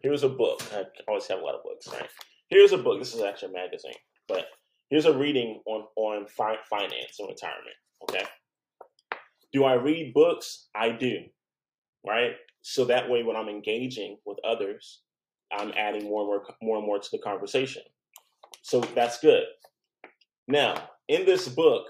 Here's 0.00 0.22
a 0.22 0.28
book. 0.28 0.62
I 0.72 0.84
always 1.08 1.26
have 1.26 1.40
a 1.40 1.44
lot 1.44 1.56
of 1.56 1.64
books, 1.64 1.88
right? 1.88 2.08
Here's 2.48 2.72
a 2.72 2.78
book. 2.78 2.98
This 2.98 3.14
is 3.14 3.22
actually 3.22 3.50
a 3.50 3.52
magazine, 3.52 3.92
but 4.26 4.46
here's 4.90 5.06
a 5.06 5.16
reading 5.16 5.60
on 5.66 5.84
on 5.96 6.26
fi- 6.26 6.58
finance 6.68 7.18
and 7.18 7.28
retirement. 7.28 7.76
Okay. 8.02 8.24
Do 9.52 9.64
I 9.64 9.74
read 9.74 10.12
books? 10.14 10.68
I 10.74 10.90
do, 10.90 11.20
right? 12.06 12.32
So 12.62 12.84
that 12.86 13.08
way, 13.08 13.22
when 13.22 13.36
I'm 13.36 13.48
engaging 13.48 14.18
with 14.26 14.38
others, 14.44 15.00
I'm 15.52 15.72
adding 15.76 16.04
more 16.04 16.20
and 16.22 16.28
more, 16.28 16.42
more 16.60 16.76
and 16.76 16.86
more 16.86 16.98
to 16.98 17.08
the 17.10 17.18
conversation. 17.18 17.82
So 18.62 18.80
that's 18.80 19.20
good. 19.20 19.44
Now, 20.46 20.90
in 21.08 21.24
this 21.24 21.48
book, 21.48 21.86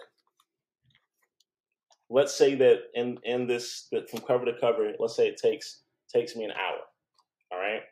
let's 2.11 2.37
say 2.37 2.55
that 2.55 2.79
in 2.95 3.19
in 3.25 3.47
this 3.47 3.89
from 4.11 4.21
cover 4.21 4.45
to 4.45 4.53
cover, 4.61 4.93
let's 4.99 5.17
say 5.17 5.29
it 5.29 5.37
takes 5.37 5.83
takes 6.13 6.37
me 6.37 6.45
an 6.45 6.53
hour. 6.53 6.79
All 7.53 7.59
right. 7.59 7.83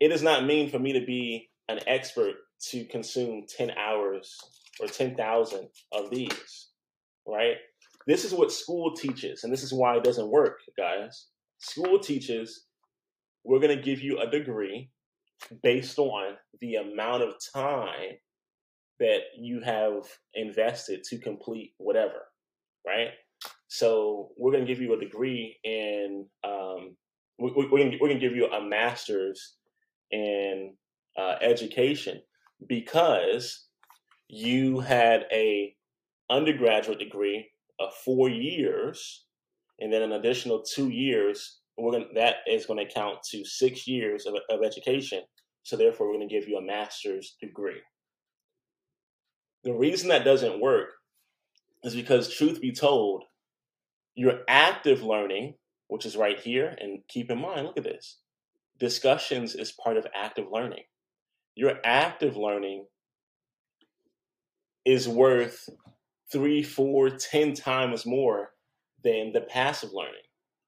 It 0.00 0.08
does 0.08 0.22
not 0.22 0.44
mean 0.44 0.70
for 0.70 0.78
me 0.78 0.92
to 0.92 1.04
be 1.04 1.50
an 1.68 1.80
expert 1.86 2.34
to 2.70 2.84
consume 2.86 3.44
10 3.48 3.72
hours 3.72 4.38
or 4.80 4.86
10,000 4.86 5.68
of 5.92 6.10
these, 6.10 6.68
right? 7.26 7.56
This 8.06 8.24
is 8.24 8.32
what 8.32 8.52
school 8.52 8.94
teaches, 8.94 9.44
and 9.44 9.52
this 9.52 9.62
is 9.62 9.72
why 9.72 9.96
it 9.96 10.04
doesn't 10.04 10.30
work, 10.30 10.58
guys. 10.76 11.26
School 11.58 11.98
teaches 11.98 12.66
we're 13.44 13.60
going 13.60 13.76
to 13.76 13.82
give 13.82 14.00
you 14.00 14.20
a 14.20 14.30
degree 14.30 14.90
based 15.62 15.98
on 15.98 16.34
the 16.60 16.76
amount 16.76 17.22
of 17.22 17.34
time 17.54 18.16
that 19.00 19.20
you 19.36 19.60
have 19.60 20.04
invested 20.34 21.02
to 21.02 21.18
complete 21.18 21.72
whatever, 21.78 22.26
right? 22.86 23.08
So 23.66 24.30
we're 24.36 24.52
going 24.52 24.64
to 24.64 24.72
give 24.72 24.80
you 24.80 24.94
a 24.94 25.00
degree 25.00 25.58
in, 25.64 26.26
um, 26.44 26.96
we, 27.38 27.50
we're 27.52 27.68
going 27.68 27.90
to 27.98 28.18
give 28.18 28.36
you 28.36 28.46
a 28.46 28.64
master's 28.64 29.56
in 30.12 30.74
uh, 31.18 31.36
education 31.40 32.20
because 32.68 33.66
you 34.28 34.80
had 34.80 35.26
a 35.32 35.74
undergraduate 36.30 36.98
degree 36.98 37.48
of 37.80 37.92
four 38.04 38.28
years 38.28 39.24
and 39.80 39.92
then 39.92 40.02
an 40.02 40.12
additional 40.12 40.62
two 40.62 40.88
years 40.88 41.60
we're 41.78 41.90
going 41.90 42.06
that 42.14 42.36
is 42.46 42.66
going 42.66 42.84
to 42.84 42.92
count 42.92 43.18
to 43.30 43.44
six 43.44 43.88
years 43.88 44.26
of, 44.26 44.34
of 44.50 44.62
education. 44.62 45.22
So 45.62 45.76
therefore 45.76 46.08
we're 46.08 46.16
going 46.16 46.28
to 46.28 46.34
give 46.34 46.48
you 46.48 46.58
a 46.58 46.62
master's 46.62 47.36
degree. 47.40 47.80
The 49.64 49.72
reason 49.72 50.08
that 50.08 50.24
doesn't 50.24 50.60
work 50.60 50.88
is 51.82 51.94
because 51.94 52.32
truth 52.32 52.60
be 52.60 52.72
told 52.72 53.24
your 54.14 54.40
active 54.48 55.02
learning 55.02 55.54
which 55.88 56.06
is 56.06 56.16
right 56.16 56.40
here 56.40 56.74
and 56.80 57.00
keep 57.08 57.30
in 57.30 57.38
mind 57.38 57.66
look 57.66 57.76
at 57.76 57.84
this 57.84 58.18
discussions 58.78 59.54
is 59.54 59.72
part 59.72 59.96
of 59.96 60.06
active 60.14 60.46
learning 60.50 60.82
your 61.54 61.78
active 61.84 62.36
learning 62.36 62.86
is 64.84 65.08
worth 65.08 65.68
three, 66.30 66.62
four, 66.62 67.10
ten 67.10 67.54
times 67.54 68.06
more 68.06 68.50
than 69.04 69.32
the 69.32 69.42
passive 69.42 69.90
learning. 69.92 70.22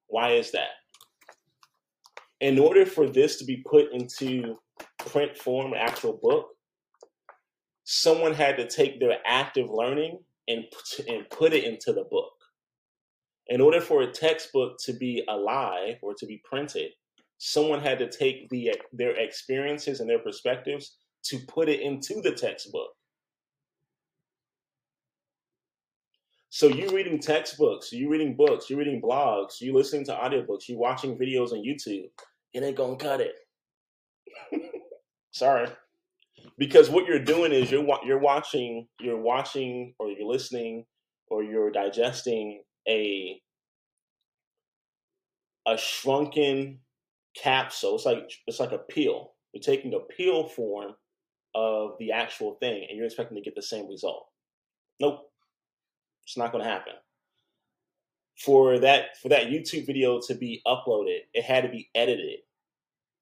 Why 0.09 0.33
is 0.33 0.53
that? 0.53 0.71
In 2.41 2.59
order 2.59 2.85
for 2.85 3.09
this 3.09 3.37
to 3.39 3.45
be 3.45 3.65
put 3.69 3.93
into 3.93 4.59
print 4.99 5.37
form, 5.37 5.73
actual 5.75 6.19
book, 6.23 6.49
someone 7.85 8.35
had 8.35 8.57
to 8.57 8.69
take 8.69 9.01
their 9.01 9.19
active 9.25 9.71
learning 9.71 10.19
and 10.49 10.65
and 11.09 11.29
put 11.31 11.53
it 11.53 11.65
into 11.65 11.93
the 11.93 12.05
book. 12.11 12.33
In 13.49 13.61
order 13.61 13.81
for 13.81 14.03
a 14.03 14.11
textbook 14.11 14.79
to 14.85 14.93
be 14.93 15.25
alive 15.29 15.97
or 16.03 16.15
to 16.15 16.27
be 16.27 16.43
printed, 16.45 16.93
someone 17.39 17.81
had 17.81 17.99
to 17.99 18.09
take 18.09 18.49
the 18.51 18.73
their 18.93 19.17
experiences 19.17 20.01
and 20.01 20.09
their 20.09 20.19
perspectives 20.19 20.97
to 21.25 21.39
put 21.49 21.69
it 21.69 21.81
into 21.81 22.21
the 22.21 22.33
textbook. 22.33 22.91
So 26.51 26.69
you're 26.69 26.93
reading 26.93 27.19
textbooks, 27.19 27.93
you're 27.93 28.11
reading 28.11 28.37
books, 28.37 28.71
you're 28.71 28.79
reading 28.79 29.03
blogs, 29.03 29.61
you're 29.61 29.75
listening 29.75 30.05
to 30.05 30.13
audiobooks, 30.13 30.69
you're 30.69 30.79
watching 30.79 31.19
videos 31.19 31.51
on 31.51 31.65
YouTube, 31.65 32.09
it 32.53 32.63
ain't 32.63 32.77
gonna 32.77 32.97
cut 32.97 33.21
it. 33.21 33.35
Sorry, 35.33 35.69
because 36.57 36.91
what 36.91 37.07
you're 37.07 37.19
doing 37.19 37.53
is 37.53 37.71
you're 37.71 37.85
you're 38.05 38.21
watching, 38.21 38.87
you're 39.01 39.21
watching, 39.21 39.95
or 39.99 40.11
you're 40.11 40.29
listening, 40.29 40.85
or 41.29 41.43
you're 41.43 41.73
digesting 41.73 42.63
a 42.89 43.41
a 45.67 45.77
shrunken 45.77 46.79
capsule. 47.37 47.97
It's 47.97 48.05
like 48.05 48.31
it's 48.47 48.61
like 48.61 48.73
a 48.73 48.79
peel. 48.79 49.33
You're 49.53 49.63
taking 49.63 49.95
a 49.95 50.01
peel 50.01 50.49
form 50.49 50.95
of 51.55 51.93
the 51.99 52.13
actual 52.13 52.55
thing, 52.61 52.87
and 52.89 52.97
you're 52.97 53.07
expecting 53.07 53.37
to 53.37 53.43
get 53.43 53.55
the 53.55 53.63
same 53.63 53.89
result. 53.89 54.27
Nope. 55.01 55.31
It's 56.25 56.37
not 56.37 56.53
going 56.53 56.65
to 56.65 56.71
happen. 56.71 56.95
For 58.39 58.79
that 58.81 59.17
for 59.23 59.29
that 59.29 59.47
YouTube 59.47 59.87
video 59.87 60.21
to 60.27 60.35
be 60.35 60.61
uploaded, 60.67 61.21
it 61.35 61.45
had 61.45 61.63
to 61.63 61.71
be 61.71 61.89
edited. 61.95 62.41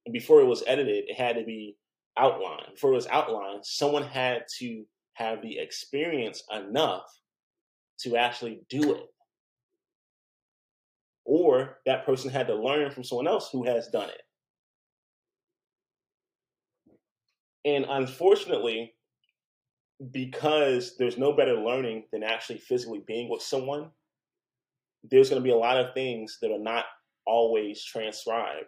And 0.06 0.12
before 0.12 0.40
it 0.40 0.46
was 0.46 0.64
edited, 0.66 1.04
it 1.08 1.16
had 1.16 1.36
to 1.36 1.44
be 1.44 1.76
outlined. 2.18 2.72
Before 2.74 2.92
it 2.92 2.96
was 2.96 3.06
outlined, 3.08 3.64
someone 3.64 4.04
had 4.04 4.44
to 4.58 4.84
have 5.14 5.42
the 5.42 5.58
experience 5.58 6.42
enough 6.52 7.04
to 8.00 8.16
actually 8.16 8.62
do 8.68 8.94
it. 8.94 9.06
Or 11.24 11.78
that 11.86 12.04
person 12.04 12.30
had 12.30 12.48
to 12.48 12.54
learn 12.54 12.90
from 12.90 13.04
someone 13.04 13.28
else 13.28 13.48
who 13.50 13.64
has 13.64 13.88
done 13.88 14.08
it. 14.08 14.22
And 17.64 17.86
unfortunately, 17.88 18.94
because 20.10 20.96
there's 20.96 21.16
no 21.18 21.32
better 21.32 21.54
learning 21.54 22.04
than 22.12 22.24
actually 22.24 22.58
physically 22.58 23.02
being 23.06 23.28
with 23.28 23.42
someone, 23.42 23.90
there's 25.10 25.30
going 25.30 25.40
to 25.40 25.44
be 25.44 25.52
a 25.52 25.56
lot 25.56 25.78
of 25.78 25.94
things 25.94 26.38
that 26.42 26.50
are 26.50 26.58
not 26.58 26.86
always 27.26 27.84
transcribed 27.84 28.66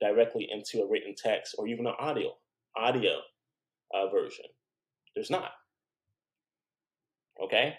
directly 0.00 0.48
into 0.50 0.82
a 0.82 0.88
written 0.88 1.14
text 1.16 1.54
or 1.58 1.66
even 1.66 1.86
an 1.86 1.94
audio 1.98 2.32
audio 2.76 3.18
uh, 3.94 4.08
version. 4.08 4.44
There's 5.14 5.30
not. 5.30 5.50
Okay. 7.42 7.74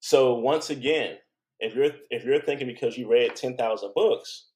So 0.00 0.34
once 0.34 0.70
again, 0.70 1.16
if 1.60 1.74
you're 1.74 1.90
if 2.10 2.24
you're 2.24 2.40
thinking 2.40 2.66
because 2.66 2.96
you 2.98 3.08
read 3.10 3.36
ten 3.36 3.56
thousand 3.56 3.92
books, 3.94 4.48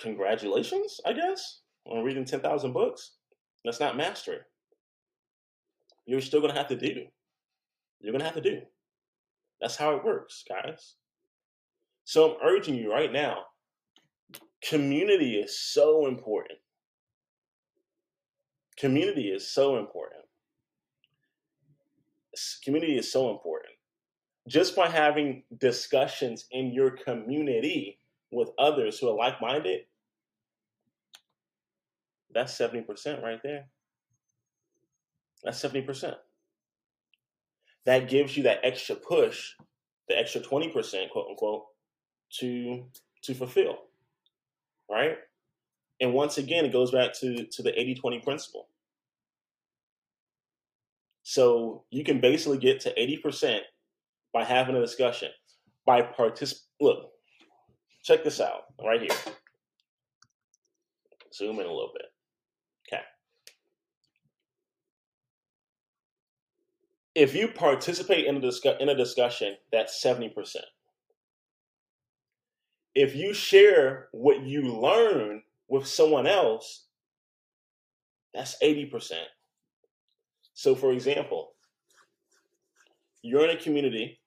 congratulations, 0.00 1.00
I 1.06 1.12
guess, 1.12 1.60
on 1.86 2.04
reading 2.04 2.24
ten 2.24 2.40
thousand 2.40 2.72
books. 2.72 3.12
That's 3.64 3.80
not 3.80 3.96
mastery. 3.96 4.38
You're 6.06 6.20
still 6.20 6.40
to 6.52 6.58
have 6.58 6.68
to 6.68 6.76
do. 6.76 7.06
You're 8.00 8.18
to 8.18 8.24
have 8.24 8.34
to 8.34 8.40
do. 8.40 8.62
That's 9.60 9.76
how 9.76 9.94
it 9.94 10.04
works, 10.04 10.44
guys. 10.48 10.94
So 12.04 12.32
I'm 12.32 12.36
urging 12.42 12.74
you 12.74 12.92
right 12.92 13.12
now 13.12 13.44
community 14.62 15.36
is 15.36 15.58
so 15.58 16.06
important. 16.06 16.58
Community 18.78 19.28
is 19.28 19.52
so 19.52 19.78
important. 19.78 20.22
Community 22.64 22.96
is 22.96 23.12
so 23.12 23.30
important. 23.30 23.74
Just 24.48 24.74
by 24.74 24.88
having 24.88 25.44
discussions 25.58 26.46
in 26.50 26.72
your 26.72 26.90
community 26.90 27.98
with 28.30 28.50
others 28.58 28.98
who 28.98 29.08
are 29.08 29.16
like 29.16 29.40
minded, 29.40 29.82
that's 32.34 32.56
70% 32.56 33.22
right 33.22 33.40
there. 33.42 33.66
That's 35.44 35.62
70%. 35.62 36.14
That 37.84 38.08
gives 38.08 38.36
you 38.36 38.44
that 38.44 38.60
extra 38.62 38.94
push, 38.94 39.52
the 40.08 40.18
extra 40.18 40.40
20%, 40.40 41.10
quote 41.10 41.26
unquote, 41.28 41.64
to 42.38 42.84
to 43.22 43.34
fulfill. 43.34 43.78
Right? 44.90 45.18
And 46.00 46.12
once 46.12 46.38
again, 46.38 46.64
it 46.64 46.72
goes 46.72 46.90
back 46.90 47.12
to, 47.20 47.44
to 47.44 47.62
the 47.62 47.70
80-20 47.70 48.24
principle. 48.24 48.68
So 51.22 51.84
you 51.90 52.02
can 52.02 52.20
basically 52.20 52.58
get 52.58 52.80
to 52.80 52.94
80% 52.94 53.60
by 54.32 54.44
having 54.44 54.76
a 54.76 54.80
discussion. 54.80 55.30
By 55.84 56.02
particip 56.02 56.60
look, 56.80 57.10
check 58.02 58.24
this 58.24 58.40
out 58.40 58.62
right 58.84 59.00
here. 59.00 59.34
Zoom 61.34 61.58
in 61.60 61.66
a 61.66 61.72
little 61.72 61.92
bit. 61.94 62.06
Okay. 62.88 63.02
If 67.14 67.34
you 67.34 67.48
participate 67.48 68.26
in 68.26 68.36
a, 68.36 68.40
discuss- 68.40 68.76
in 68.80 68.88
a 68.88 68.94
discussion, 68.94 69.56
that's 69.70 70.02
70%. 70.02 70.56
If 72.94 73.16
you 73.16 73.32
share 73.32 74.08
what 74.12 74.42
you 74.42 74.62
learn 74.62 75.42
with 75.68 75.86
someone 75.86 76.26
else, 76.26 76.86
that's 78.34 78.56
80%. 78.62 79.12
So, 80.54 80.74
for 80.74 80.92
example, 80.92 81.52
you're 83.22 83.48
in 83.48 83.56
a 83.56 83.60
community, 83.60 84.20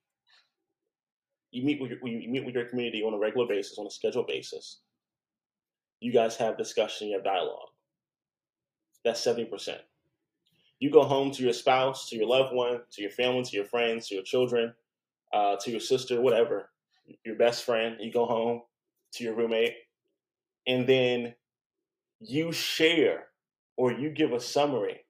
you 1.55 1.63
meet 1.63 1.81
with 1.81 1.91
your, 1.91 1.99
you 2.05 2.29
meet 2.29 2.45
with 2.45 2.55
your 2.55 2.65
community 2.65 3.01
on 3.01 3.13
a 3.13 3.17
regular 3.17 3.47
basis, 3.47 3.77
on 3.77 3.87
a 3.87 3.89
scheduled 3.89 4.27
basis. 4.27 4.81
You 6.01 6.11
guys 6.11 6.35
have 6.37 6.57
discussion, 6.57 7.07
you 7.07 7.15
have 7.15 7.23
dialogue. 7.23 7.69
That's 9.03 9.21
seventy 9.21 9.45
percent. 9.45 9.81
You 10.79 10.91
go 10.91 11.03
home 11.03 11.31
to 11.31 11.43
your 11.43 11.53
spouse, 11.53 12.09
to 12.09 12.17
your 12.17 12.27
loved 12.27 12.53
one, 12.53 12.81
to 12.91 13.01
your 13.01 13.11
family, 13.11 13.43
to 13.43 13.55
your 13.55 13.65
friends, 13.65 14.09
to 14.09 14.15
your 14.15 14.23
children, 14.23 14.73
uh, 15.33 15.55
to 15.61 15.71
your 15.71 15.79
sister, 15.79 16.19
whatever, 16.19 16.69
your 17.23 17.35
best 17.35 17.63
friend. 17.63 17.95
You 17.99 18.11
go 18.11 18.25
home 18.25 18.61
to 19.13 19.23
your 19.23 19.35
roommate, 19.35 19.75
and 20.67 20.85
then 20.85 21.33
you 22.19 22.51
share 22.51 23.27
or 23.77 23.91
you 23.91 24.09
give 24.09 24.33
a 24.33 24.39
summary 24.39 25.05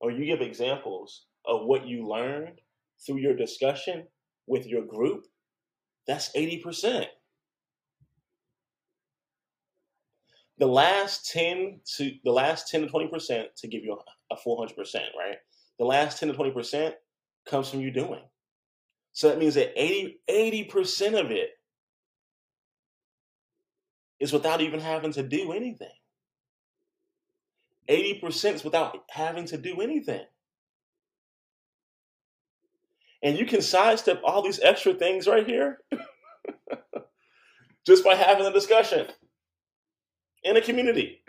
or 0.00 0.10
you 0.10 0.24
give 0.24 0.40
examples 0.40 1.26
of 1.44 1.66
what 1.66 1.86
you 1.86 2.06
learned 2.06 2.60
through 3.04 3.18
your 3.18 3.36
discussion 3.36 4.06
with 4.46 4.66
your 4.66 4.84
group, 4.84 5.26
that's 6.06 6.30
80%. 6.36 7.06
The 10.58 10.66
last 10.66 11.30
10 11.32 11.80
to 11.96 12.12
the 12.24 12.30
last 12.30 12.68
10 12.68 12.82
to 12.82 12.86
20% 12.86 13.44
to 13.56 13.68
give 13.68 13.82
you 13.82 13.94
a, 14.30 14.34
a 14.34 14.36
full 14.36 14.58
100%, 14.64 14.76
right? 15.18 15.36
The 15.78 15.84
last 15.84 16.20
10 16.20 16.28
to 16.28 16.34
20% 16.34 16.92
comes 17.46 17.68
from 17.68 17.80
you 17.80 17.90
doing. 17.90 18.22
So 19.12 19.28
that 19.28 19.38
means 19.38 19.54
that 19.54 19.72
80, 19.76 20.20
80% 20.30 21.20
of 21.20 21.30
it 21.30 21.50
is 24.20 24.32
without 24.32 24.60
even 24.60 24.80
having 24.80 25.12
to 25.12 25.22
do 25.22 25.52
anything. 25.52 25.88
80% 27.90 28.54
is 28.54 28.64
without 28.64 28.96
having 29.10 29.44
to 29.46 29.58
do 29.58 29.80
anything. 29.80 30.24
And 33.22 33.38
you 33.38 33.46
can 33.46 33.62
sidestep 33.62 34.20
all 34.24 34.42
these 34.42 34.60
extra 34.60 34.94
things 34.94 35.26
right 35.26 35.46
here 35.46 35.78
just 37.86 38.04
by 38.04 38.14
having 38.14 38.46
a 38.46 38.52
discussion 38.52 39.06
in 40.42 40.56
a 40.56 40.60
community 40.60 41.22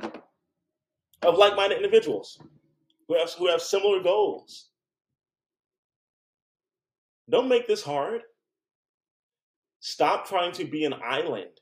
of 1.21 1.37
like 1.37 1.55
minded 1.55 1.77
individuals 1.77 2.39
who 3.07 3.17
have, 3.17 3.31
who 3.33 3.47
have 3.47 3.61
similar 3.61 4.01
goals. 4.01 4.69
Don't 7.29 7.47
make 7.47 7.67
this 7.67 7.83
hard. 7.83 8.21
Stop 9.79 10.27
trying 10.27 10.51
to 10.53 10.65
be 10.65 10.85
an 10.85 10.93
island. 11.03 11.59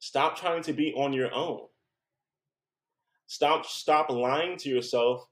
Stop 0.00 0.36
trying 0.36 0.62
to 0.64 0.72
be 0.72 0.92
on 0.94 1.12
your 1.12 1.32
own. 1.34 1.60
Stop 3.26 3.64
stop 3.64 4.10
lying 4.10 4.58
to 4.58 4.68
yourself 4.68 5.26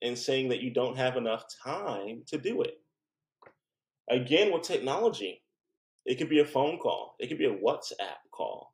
and 0.00 0.16
saying 0.16 0.48
that 0.48 0.60
you 0.60 0.70
don't 0.70 0.96
have 0.96 1.16
enough 1.16 1.44
time 1.62 2.22
to 2.26 2.38
do 2.38 2.62
it. 2.62 2.80
Again, 4.10 4.52
with 4.52 4.62
technology, 4.62 5.42
it 6.04 6.16
could 6.18 6.28
be 6.28 6.40
a 6.40 6.44
phone 6.44 6.78
call, 6.78 7.16
it 7.18 7.28
could 7.28 7.38
be 7.38 7.46
a 7.46 7.56
WhatsApp 7.56 8.18
call, 8.32 8.72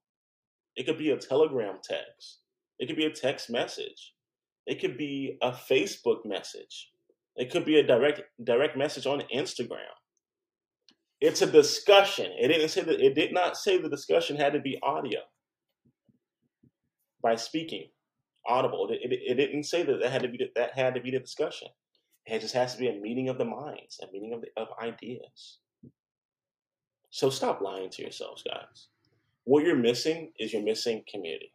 it 0.77 0.85
could 0.85 0.99
be 0.99 1.11
a 1.11 1.17
Telegram 1.17 1.77
text, 1.83 2.41
it 2.79 2.87
could 2.87 2.97
be 2.97 3.07
a 3.07 3.13
text 3.13 3.49
message, 3.49 4.15
it 4.67 4.81
could 4.81 4.99
be 4.99 5.39
a 5.43 5.51
Facebook 5.51 6.27
message, 6.27 6.91
it 7.37 7.51
could 7.51 7.65
be 7.65 7.79
a 7.79 7.87
direct 7.87 8.23
direct 8.45 8.77
message 8.77 9.07
on 9.07 9.23
Instagram. 9.35 9.79
It's 11.23 11.41
a 11.41 11.47
discussion. 11.47 12.33
It 12.37 12.49
didn't 12.49 12.69
say 12.69 12.83
that 12.83 13.01
it 13.01 13.15
did 13.15 13.33
not 13.33 13.57
say 13.57 13.79
the 13.79 13.89
discussion 13.89 14.37
had 14.37 14.53
to 14.55 14.61
be 14.61 14.79
audio 14.83 15.21
by 17.23 17.37
speaking 17.37 17.89
audible. 18.47 18.89
It, 18.91 19.13
it, 19.13 19.21
it, 19.27 19.35
didn't 19.37 19.63
say 19.63 19.85
that 19.85 20.01
that 20.01 20.11
had 20.11 20.23
to 20.23 20.29
be 20.29 20.51
that 20.57 20.77
had 20.77 20.95
to 20.97 21.01
be 21.01 21.13
the 21.13 21.21
discussion. 21.21 21.69
It 22.27 22.41
just 22.41 22.55
has 22.55 22.75
to 22.75 22.81
be 22.81 22.89
a 22.89 23.01
meeting 23.01 23.29
of 23.29 23.39
the 23.39 23.45
minds, 23.45 24.01
a 24.03 24.13
meeting 24.13 24.33
of 24.33 24.43
the, 24.43 24.49
of 24.57 24.69
ideas. 24.81 25.59
So 27.11 27.31
stop 27.31 27.61
lying 27.61 27.91
to 27.91 28.03
yourselves, 28.03 28.43
guys. 28.43 28.89
What 29.45 29.65
you're 29.65 29.77
missing 29.77 30.33
is 30.39 30.53
you're 30.53 30.63
missing 30.63 31.03
community. 31.11 31.53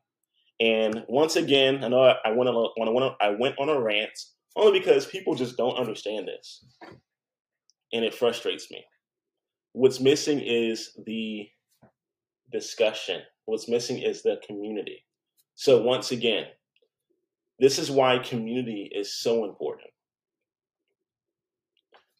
And 0.59 1.05
once 1.07 1.35
again, 1.35 1.83
I 1.83 1.87
know 1.87 2.01
I, 2.01 2.31
went 2.31 2.49
on 2.49 2.55
a, 2.55 2.59
on, 2.59 3.15
I 3.21 3.29
went 3.29 3.57
on 3.59 3.69
a 3.69 3.79
rant 3.79 4.17
only 4.55 4.79
because 4.79 5.05
people 5.05 5.35
just 5.35 5.55
don't 5.55 5.77
understand 5.77 6.27
this, 6.27 6.65
and 7.93 8.03
it 8.03 8.13
frustrates 8.13 8.71
me. 8.71 8.83
What's 9.73 9.99
missing 9.99 10.39
is 10.39 10.97
the 11.05 11.47
discussion. 12.51 13.21
What's 13.45 13.69
missing 13.69 13.99
is 13.99 14.23
the 14.23 14.39
community. 14.45 15.05
So 15.55 15.81
once 15.81 16.11
again, 16.11 16.45
this 17.59 17.77
is 17.77 17.91
why 17.91 18.19
community 18.19 18.91
is 18.93 19.13
so 19.13 19.45
important. 19.45 19.89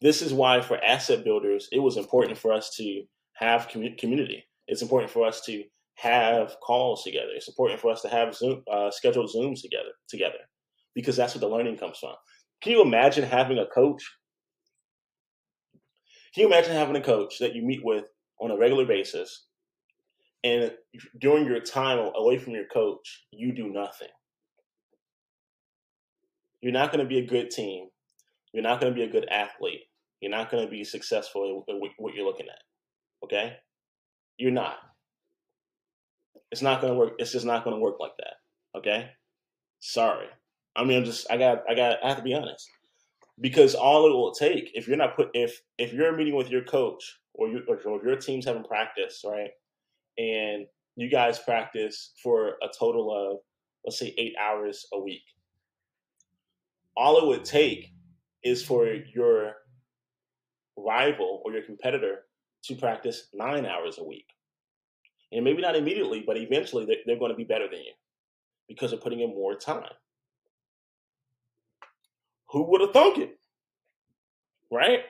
This 0.00 0.22
is 0.22 0.32
why, 0.32 0.60
for 0.60 0.82
asset 0.82 1.24
builders, 1.24 1.68
it 1.72 1.80
was 1.80 1.96
important 1.96 2.38
for 2.38 2.52
us 2.52 2.74
to 2.76 3.02
have 3.34 3.68
community. 3.68 4.44
It's 4.66 4.82
important 4.82 5.10
for 5.10 5.26
us 5.26 5.40
to 5.42 5.64
have 5.96 6.54
calls 6.62 7.02
together. 7.02 7.30
It's 7.34 7.48
important 7.48 7.80
for 7.80 7.90
us 7.90 8.02
to 8.02 8.08
have 8.08 8.34
Zoom, 8.34 8.62
uh, 8.70 8.90
scheduled 8.90 9.30
Zooms 9.34 9.60
together, 9.62 9.90
together, 10.08 10.38
because 10.94 11.16
that's 11.16 11.34
where 11.34 11.40
the 11.40 11.48
learning 11.48 11.78
comes 11.78 11.98
from. 11.98 12.14
Can 12.62 12.72
you 12.72 12.82
imagine 12.82 13.24
having 13.24 13.58
a 13.58 13.66
coach? 13.66 14.08
Can 16.34 16.42
you 16.42 16.46
imagine 16.46 16.72
having 16.72 16.96
a 16.96 17.00
coach 17.00 17.38
that 17.40 17.54
you 17.54 17.62
meet 17.62 17.80
with 17.84 18.04
on 18.40 18.50
a 18.52 18.56
regular 18.56 18.86
basis, 18.86 19.46
and 20.44 20.72
during 21.20 21.46
your 21.46 21.60
time 21.60 21.98
away 22.14 22.38
from 22.38 22.52
your 22.52 22.66
coach, 22.66 23.24
you 23.32 23.52
do 23.52 23.68
nothing? 23.72 24.08
you're 26.60 26.72
not 26.72 26.92
going 26.92 27.04
to 27.04 27.08
be 27.08 27.18
a 27.18 27.26
good 27.26 27.50
team. 27.50 27.88
You're 28.58 28.64
not 28.64 28.80
going 28.80 28.92
to 28.92 28.98
be 28.98 29.04
a 29.04 29.08
good 29.08 29.28
athlete. 29.28 29.82
You're 30.20 30.32
not 30.32 30.50
going 30.50 30.64
to 30.64 30.68
be 30.68 30.82
successful 30.82 31.62
in 31.68 31.80
what 31.96 32.12
you're 32.12 32.26
looking 32.26 32.48
at. 32.48 32.58
Okay? 33.22 33.54
You're 34.36 34.50
not. 34.50 34.78
It's 36.50 36.60
not 36.60 36.80
going 36.80 36.92
to 36.92 36.98
work. 36.98 37.12
It's 37.20 37.30
just 37.30 37.46
not 37.46 37.62
going 37.62 37.76
to 37.76 37.80
work 37.80 38.00
like 38.00 38.16
that. 38.18 38.78
Okay? 38.78 39.10
Sorry. 39.78 40.26
I 40.74 40.82
mean, 40.82 40.98
I'm 40.98 41.04
just, 41.04 41.30
I 41.30 41.36
got, 41.36 41.62
I 41.70 41.76
got, 41.76 42.02
I 42.02 42.08
have 42.08 42.16
to 42.16 42.24
be 42.24 42.34
honest. 42.34 42.68
Because 43.40 43.76
all 43.76 44.08
it 44.08 44.12
will 44.12 44.34
take, 44.34 44.72
if 44.74 44.88
you're 44.88 44.96
not 44.96 45.14
put, 45.14 45.28
if, 45.34 45.62
if 45.78 45.92
you're 45.92 46.16
meeting 46.16 46.34
with 46.34 46.50
your 46.50 46.64
coach 46.64 47.16
or, 47.34 47.46
you, 47.46 47.62
or 47.68 48.04
your 48.04 48.16
team's 48.16 48.44
having 48.44 48.64
practice, 48.64 49.22
right? 49.24 49.50
And 50.18 50.66
you 50.96 51.08
guys 51.08 51.38
practice 51.38 52.10
for 52.20 52.56
a 52.60 52.66
total 52.76 53.12
of, 53.14 53.38
let's 53.84 54.00
say, 54.00 54.12
eight 54.18 54.34
hours 54.36 54.84
a 54.92 54.98
week 54.98 55.22
all 56.98 57.18
it 57.18 57.26
would 57.28 57.44
take 57.44 57.92
is 58.44 58.64
for 58.64 58.86
your 58.86 59.54
rival 60.76 61.42
or 61.44 61.52
your 61.52 61.62
competitor 61.62 62.20
to 62.64 62.74
practice 62.74 63.28
nine 63.34 63.66
hours 63.66 63.98
a 63.98 64.04
week. 64.04 64.26
And 65.32 65.44
maybe 65.44 65.60
not 65.60 65.76
immediately, 65.76 66.22
but 66.26 66.36
eventually 66.36 66.86
they're, 66.86 66.96
they're 67.06 67.18
going 67.18 67.30
to 67.30 67.36
be 67.36 67.44
better 67.44 67.68
than 67.68 67.80
you 67.80 67.92
because 68.68 68.90
they're 68.90 69.00
putting 69.00 69.20
in 69.20 69.30
more 69.30 69.54
time. 69.54 69.92
Who 72.50 72.62
would 72.70 72.80
have 72.80 72.92
thunk 72.92 73.18
it? 73.18 73.38
Right? 74.70 75.00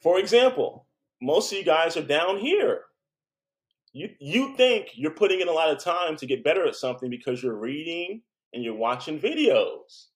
For 0.00 0.18
example, 0.18 0.86
most 1.20 1.52
of 1.52 1.58
you 1.58 1.64
guys 1.64 1.96
are 1.96 2.02
down 2.02 2.38
here. 2.38 2.82
You, 3.92 4.08
you 4.18 4.56
think 4.56 4.88
you're 4.94 5.10
putting 5.10 5.40
in 5.40 5.48
a 5.48 5.52
lot 5.52 5.70
of 5.70 5.78
time 5.78 6.16
to 6.16 6.26
get 6.26 6.42
better 6.44 6.66
at 6.66 6.74
something 6.74 7.10
because 7.10 7.42
you're 7.42 7.58
reading 7.58 8.22
and 8.54 8.64
you're 8.64 8.74
watching 8.74 9.20
videos. 9.20 10.06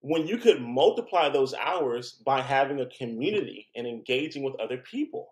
When 0.00 0.26
you 0.26 0.38
could 0.38 0.60
multiply 0.62 1.28
those 1.28 1.54
hours 1.54 2.12
by 2.24 2.40
having 2.40 2.80
a 2.80 2.86
community 2.86 3.68
and 3.76 3.86
engaging 3.86 4.42
with 4.42 4.58
other 4.60 4.78
people. 4.78 5.28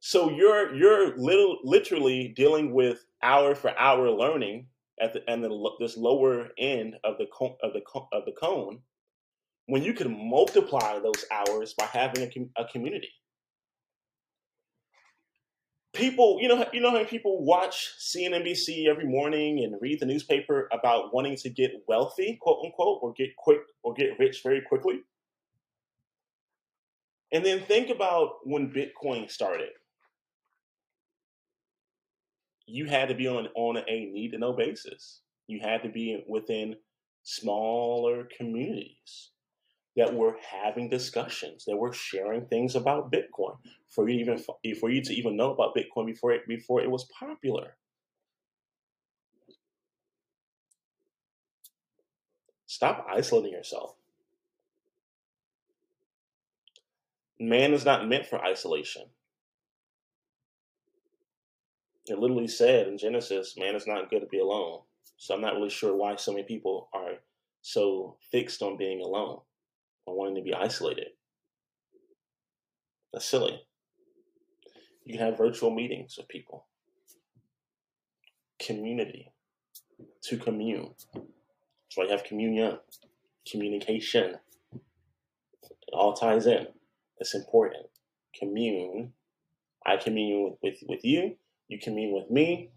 So 0.00 0.30
you're 0.30 0.74
you're 0.74 1.16
little, 1.16 1.58
literally 1.64 2.28
dealing 2.28 2.72
with 2.72 3.04
hour 3.22 3.54
for 3.54 3.76
hour 3.78 4.10
learning 4.10 4.66
at 5.00 5.12
the 5.12 5.28
and 5.28 5.42
the, 5.42 5.70
this 5.78 5.96
lower 5.96 6.48
end 6.58 6.96
of 7.04 7.18
the 7.18 7.26
of 7.62 7.72
the 7.72 7.82
of 8.12 8.24
the 8.24 8.32
cone 8.32 8.80
when 9.66 9.82
you 9.82 9.94
can 9.94 10.28
multiply 10.28 10.98
those 10.98 11.24
hours 11.30 11.74
by 11.74 11.86
having 11.86 12.24
a, 12.24 12.62
a 12.62 12.68
community 12.68 13.08
people, 15.92 16.38
you 16.40 16.48
know, 16.48 16.64
you 16.72 16.80
know 16.80 16.90
how 16.90 17.04
people 17.04 17.44
watch 17.44 17.94
CNBC 18.00 18.86
every 18.86 19.04
morning 19.04 19.64
and 19.64 19.76
read 19.80 20.00
the 20.00 20.06
newspaper 20.06 20.68
about 20.72 21.12
wanting 21.12 21.36
to 21.36 21.50
get 21.50 21.82
wealthy, 21.86 22.38
quote 22.40 22.64
unquote, 22.64 23.00
or 23.02 23.12
get 23.12 23.36
quick 23.36 23.60
or 23.82 23.92
get 23.94 24.18
rich 24.18 24.42
very 24.42 24.62
quickly. 24.62 25.02
And 27.32 27.44
then 27.44 27.62
think 27.62 27.90
about 27.90 28.36
when 28.44 28.72
Bitcoin 28.72 29.30
started. 29.30 29.70
You 32.66 32.86
had 32.86 33.08
to 33.08 33.14
be 33.14 33.26
on 33.26 33.48
on 33.54 33.76
a 33.76 34.06
need 34.06 34.32
to 34.32 34.38
know 34.38 34.52
basis. 34.52 35.20
You 35.46 35.60
had 35.60 35.82
to 35.82 35.88
be 35.88 36.22
within 36.28 36.76
smaller 37.22 38.28
communities 38.36 39.31
that 39.96 40.14
we're 40.14 40.36
having 40.40 40.88
discussions, 40.88 41.64
that 41.66 41.76
we're 41.76 41.92
sharing 41.92 42.46
things 42.46 42.74
about 42.74 43.12
Bitcoin 43.12 43.56
for 43.88 44.08
you 44.08 44.18
even 44.20 44.38
for 44.38 44.90
you 44.90 45.02
to 45.02 45.12
even 45.12 45.36
know 45.36 45.52
about 45.52 45.74
Bitcoin 45.76 46.06
before 46.06 46.32
it 46.32 46.46
before 46.48 46.80
it 46.80 46.90
was 46.90 47.04
popular. 47.18 47.76
Stop 52.66 53.06
isolating 53.10 53.52
yourself. 53.52 53.94
Man 57.38 57.74
is 57.74 57.84
not 57.84 58.08
meant 58.08 58.26
for 58.26 58.42
isolation. 58.42 59.02
It 62.06 62.18
literally 62.18 62.48
said 62.48 62.88
in 62.88 62.98
Genesis, 62.98 63.56
man 63.58 63.76
is 63.76 63.86
not 63.86 64.10
good 64.10 64.20
to 64.20 64.26
be 64.26 64.38
alone. 64.38 64.80
So 65.18 65.34
I'm 65.34 65.40
not 65.40 65.54
really 65.54 65.70
sure 65.70 65.94
why 65.94 66.16
so 66.16 66.32
many 66.32 66.44
people 66.44 66.88
are 66.94 67.16
so 67.60 68.16
fixed 68.30 68.62
on 68.62 68.76
being 68.76 69.02
alone 69.02 69.40
or 70.06 70.16
wanting 70.16 70.36
to 70.36 70.42
be 70.42 70.54
isolated. 70.54 71.08
That's 73.12 73.26
silly. 73.26 73.60
You 75.04 75.18
can 75.18 75.26
have 75.26 75.38
virtual 75.38 75.70
meetings 75.70 76.16
with 76.16 76.28
people. 76.28 76.66
Community. 78.58 79.32
To 80.24 80.36
commune. 80.36 80.94
That's 81.14 81.96
why 81.96 82.04
you 82.04 82.10
have 82.10 82.24
communion. 82.24 82.78
Communication. 83.50 84.36
It 84.72 85.92
all 85.92 86.14
ties 86.14 86.46
in. 86.46 86.66
It's 87.18 87.34
important. 87.34 87.86
Commune. 88.38 89.12
I 89.84 89.96
commune 89.96 90.56
with, 90.62 90.78
with 90.88 91.04
you. 91.04 91.36
You 91.68 91.78
commune 91.78 92.14
with 92.14 92.30
me. 92.30 92.70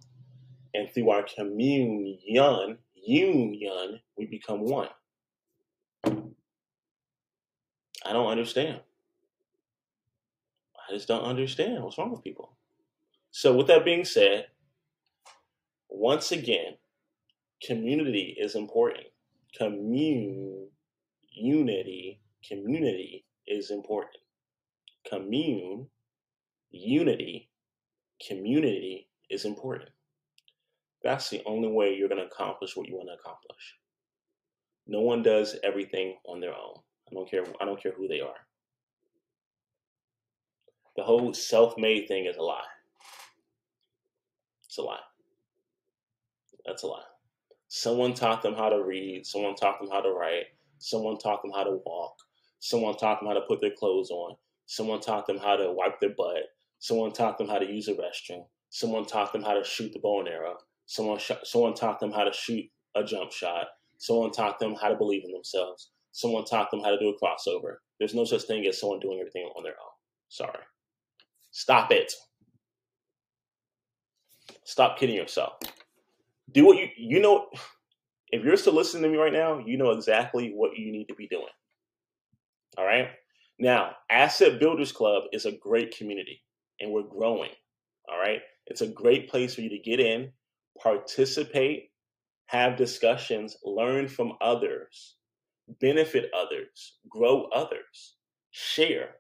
And 0.74 0.90
through 0.92 1.12
our 1.12 1.24
communion, 1.24 2.78
union, 3.06 4.00
we 4.18 4.26
become 4.26 4.62
one. 4.62 4.90
I 8.06 8.14
don't 8.14 8.30
understand. 8.30 8.82
I 10.78 10.94
just 10.94 11.08
don't 11.08 11.24
understand 11.24 11.84
what's 11.84 11.98
wrong 11.98 12.12
with 12.12 12.24
people. 12.24 12.56
So, 13.32 13.54
with 13.56 13.68
that 13.68 13.84
being 13.84 14.06
said, 14.06 14.48
once 15.90 16.32
again, 16.32 16.76
community 17.66 18.36
is 18.40 18.56
important. 18.56 19.08
Commune, 19.58 20.68
unity, 21.32 22.22
community 22.48 23.26
is 23.48 23.72
important. 23.72 24.18
Commune, 25.10 25.88
unity, 26.72 27.50
community 28.26 29.10
is 29.30 29.46
important. 29.46 29.90
That's 31.04 31.30
the 31.30 31.42
only 31.46 31.70
way 31.70 31.96
you're 31.96 32.10
going 32.10 32.22
to 32.22 32.28
accomplish 32.28 32.76
what 32.76 32.88
you 32.88 32.96
want 32.96 33.10
to 33.10 33.20
accomplish. 33.20 33.76
No 34.88 35.02
one 35.02 35.24
does 35.24 35.56
everything 35.64 36.18
on 36.28 36.40
their 36.40 36.54
own. 36.54 36.80
I 37.10 37.14
don't 37.14 37.30
care. 37.30 37.44
I 37.62 37.66
don't 37.66 37.82
care 37.82 37.94
who 37.96 38.08
they 38.08 38.22
are. 38.22 38.36
The 40.96 41.04
whole 41.04 41.34
self-made 41.34 42.08
thing 42.08 42.26
is 42.26 42.38
a 42.38 42.42
lie. 42.42 42.64
It's 44.64 44.78
a 44.78 44.82
lie. 44.82 45.00
That's 46.66 46.84
a 46.84 46.88
lie. 46.88 47.04
Someone 47.68 48.14
taught 48.14 48.42
them 48.42 48.56
how 48.56 48.70
to 48.70 48.84
read. 48.84 49.26
Someone 49.26 49.56
taught 49.56 49.80
them 49.80 49.90
how 49.92 50.02
to 50.02 50.12
write. 50.12 50.46
Someone 50.80 51.18
taught 51.18 51.42
them 51.42 51.52
how 51.54 51.64
to 51.64 51.80
walk. 51.86 52.16
Someone 52.60 52.96
taught 52.96 53.20
them 53.20 53.28
how 53.28 53.34
to 53.34 53.42
put 53.42 53.62
their 53.62 53.76
clothes 53.78 54.10
on. 54.10 54.36
Someone 54.66 55.00
taught 55.00 55.28
them 55.28 55.38
how 55.38 55.56
to 55.56 55.72
wipe 55.72 56.00
their 56.00 56.16
butt. 56.18 56.44
Someone 56.80 57.12
taught 57.12 57.38
them 57.38 57.48
how 57.48 57.60
to 57.60 57.66
use 57.66 57.88
a 57.88 57.94
restroom. 57.94 58.46
Someone 58.70 59.06
taught 59.06 59.32
them 59.34 59.44
how 59.44 59.54
to 59.54 59.64
shoot 59.64 59.94
the 59.94 60.00
bow 60.00 60.20
and 60.20 60.30
arrow. 60.30 60.58
Someone 60.86 61.20
sh- 61.20 61.32
someone 61.44 61.74
taught 61.74 62.00
them 62.00 62.12
how 62.12 62.24
to 62.24 62.34
shoot 62.34 62.66
a 62.96 63.04
jump 63.04 63.32
shot. 63.32 63.68
Someone 63.98 64.32
taught 64.32 64.60
them 64.60 64.76
how 64.76 64.90
to 64.90 64.96
believe 64.96 65.24
in 65.24 65.32
themselves. 65.32 65.92
Someone 66.16 66.46
taught 66.46 66.72
them 66.72 66.80
how 66.80 66.92
to 66.92 66.98
do 66.98 67.10
a 67.10 67.20
crossover. 67.20 67.76
There's 68.00 68.14
no 68.14 68.24
such 68.24 68.44
thing 68.44 68.66
as 68.68 68.80
someone 68.80 69.02
doing 69.02 69.20
everything 69.20 69.52
on 69.58 69.64
their 69.64 69.74
own. 69.74 69.92
Sorry. 70.30 70.64
Stop 71.52 71.92
it. 71.92 72.14
Stop 74.64 74.98
kidding 74.98 75.18
yourself. 75.18 75.56
Do 76.54 76.66
what 76.66 76.78
you 76.78 76.88
you 76.96 77.20
know. 77.20 77.50
If 78.30 78.46
you're 78.46 78.56
still 78.56 78.74
listening 78.74 79.04
to 79.04 79.10
me 79.10 79.18
right 79.18 79.34
now, 79.34 79.60
you 79.60 79.76
know 79.76 79.92
exactly 79.92 80.54
what 80.56 80.78
you 80.78 80.90
need 80.90 81.10
to 81.10 81.16
be 81.16 81.28
doing. 81.28 81.46
All 82.78 82.86
right. 82.86 83.10
Now, 83.60 83.92
Asset 84.10 84.58
Builders 84.58 84.94
Club 84.94 85.24
is 85.34 85.46
a 85.46 85.52
great 85.52 85.96
community, 85.98 86.42
and 86.80 86.92
we're 86.92 87.04
growing. 87.04 87.52
All 88.10 88.20
right. 88.20 88.40
It's 88.68 88.82
a 88.82 88.88
great 88.88 89.30
place 89.30 89.54
for 89.54 89.62
you 89.62 89.70
to 89.70 89.80
get 89.80 90.00
in, 90.00 90.32
participate, 90.82 91.90
have 92.46 92.78
discussions, 92.78 93.58
learn 93.66 94.08
from 94.08 94.34
others, 94.42 95.15
benefit 95.80 96.32
others, 96.34 96.98
grow 97.10 97.44
others, 97.54 98.16
share 98.52 99.16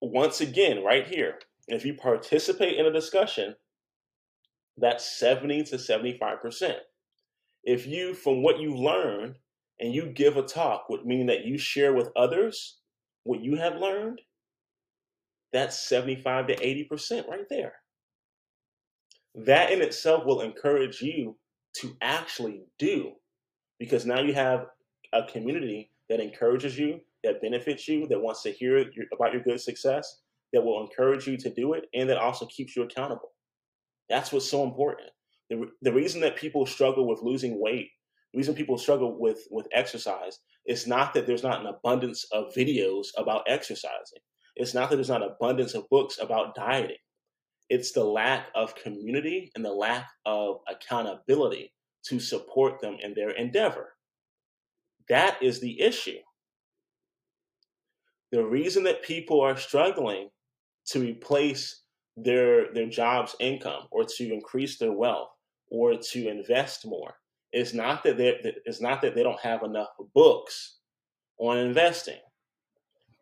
once 0.00 0.40
again, 0.40 0.84
right 0.84 1.06
here, 1.06 1.38
if 1.66 1.84
you 1.84 1.94
participate 1.94 2.78
in 2.78 2.86
a 2.86 2.92
discussion, 2.92 3.54
that's 4.76 5.18
70 5.18 5.64
to 5.64 5.76
75%. 5.76 6.76
If 7.64 7.86
you, 7.86 8.14
from 8.14 8.42
what 8.42 8.60
you 8.60 8.74
learned, 8.74 9.36
and 9.80 9.94
you 9.94 10.06
give 10.06 10.36
a 10.36 10.42
talk, 10.42 10.88
would 10.88 11.06
mean 11.06 11.26
that 11.26 11.44
you 11.44 11.58
share 11.58 11.92
with 11.92 12.10
others 12.16 12.78
what 13.24 13.40
you 13.40 13.56
have 13.56 13.76
learned, 13.76 14.20
that's 15.52 15.78
75 15.88 16.48
to 16.48 16.56
80% 16.56 17.28
right 17.28 17.46
there. 17.48 17.74
That 19.34 19.70
in 19.70 19.80
itself 19.80 20.24
will 20.24 20.40
encourage 20.40 21.00
you 21.00 21.36
to 21.78 21.96
actually 22.00 22.62
do 22.78 23.12
because 23.78 24.06
now 24.06 24.20
you 24.20 24.34
have 24.34 24.66
a 25.12 25.22
community 25.24 25.90
that 26.08 26.20
encourages 26.20 26.78
you 26.78 27.00
that 27.24 27.40
benefits 27.40 27.88
you, 27.88 28.06
that 28.08 28.20
wants 28.20 28.42
to 28.42 28.52
hear 28.52 28.78
your, 28.78 29.06
about 29.12 29.32
your 29.32 29.42
good 29.42 29.60
success, 29.60 30.20
that 30.52 30.62
will 30.62 30.82
encourage 30.82 31.26
you 31.26 31.36
to 31.36 31.50
do 31.50 31.74
it, 31.74 31.86
and 31.94 32.08
that 32.08 32.18
also 32.18 32.46
keeps 32.46 32.76
you 32.76 32.82
accountable. 32.82 33.32
That's 34.08 34.32
what's 34.32 34.48
so 34.48 34.64
important. 34.64 35.10
The, 35.50 35.70
the 35.82 35.92
reason 35.92 36.20
that 36.22 36.36
people 36.36 36.66
struggle 36.66 37.06
with 37.06 37.22
losing 37.22 37.60
weight, 37.60 37.90
the 38.32 38.38
reason 38.38 38.54
people 38.54 38.78
struggle 38.78 39.18
with, 39.18 39.46
with 39.50 39.66
exercise, 39.72 40.38
is 40.66 40.86
not 40.86 41.14
that 41.14 41.26
there's 41.26 41.42
not 41.42 41.60
an 41.60 41.66
abundance 41.66 42.24
of 42.32 42.54
videos 42.54 43.08
about 43.16 43.42
exercising. 43.46 44.20
It's 44.56 44.74
not 44.74 44.90
that 44.90 44.96
there's 44.96 45.08
not 45.08 45.22
an 45.22 45.30
abundance 45.30 45.74
of 45.74 45.88
books 45.88 46.18
about 46.20 46.54
dieting. 46.54 46.96
It's 47.70 47.92
the 47.92 48.04
lack 48.04 48.48
of 48.54 48.74
community 48.74 49.50
and 49.54 49.64
the 49.64 49.72
lack 49.72 50.08
of 50.24 50.60
accountability 50.68 51.72
to 52.04 52.20
support 52.20 52.80
them 52.80 52.96
in 53.02 53.14
their 53.14 53.30
endeavor. 53.30 53.94
That 55.08 55.42
is 55.42 55.60
the 55.60 55.80
issue. 55.80 56.18
The 58.30 58.44
reason 58.44 58.84
that 58.84 59.02
people 59.02 59.40
are 59.40 59.56
struggling 59.56 60.28
to 60.86 61.00
replace 61.00 61.82
their 62.16 62.72
their 62.74 62.88
job's 62.88 63.36
income 63.38 63.84
or 63.90 64.04
to 64.04 64.32
increase 64.32 64.78
their 64.78 64.92
wealth 64.92 65.30
or 65.70 65.96
to 65.96 66.28
invest 66.28 66.86
more 66.86 67.14
is 67.52 67.72
not 67.72 68.02
that 68.04 68.16
they 68.16 68.38
it's 68.64 68.80
not 68.80 69.00
that 69.02 69.14
they 69.14 69.22
don't 69.22 69.40
have 69.40 69.62
enough 69.62 69.88
books 70.14 70.78
on 71.38 71.58
investing. 71.58 72.18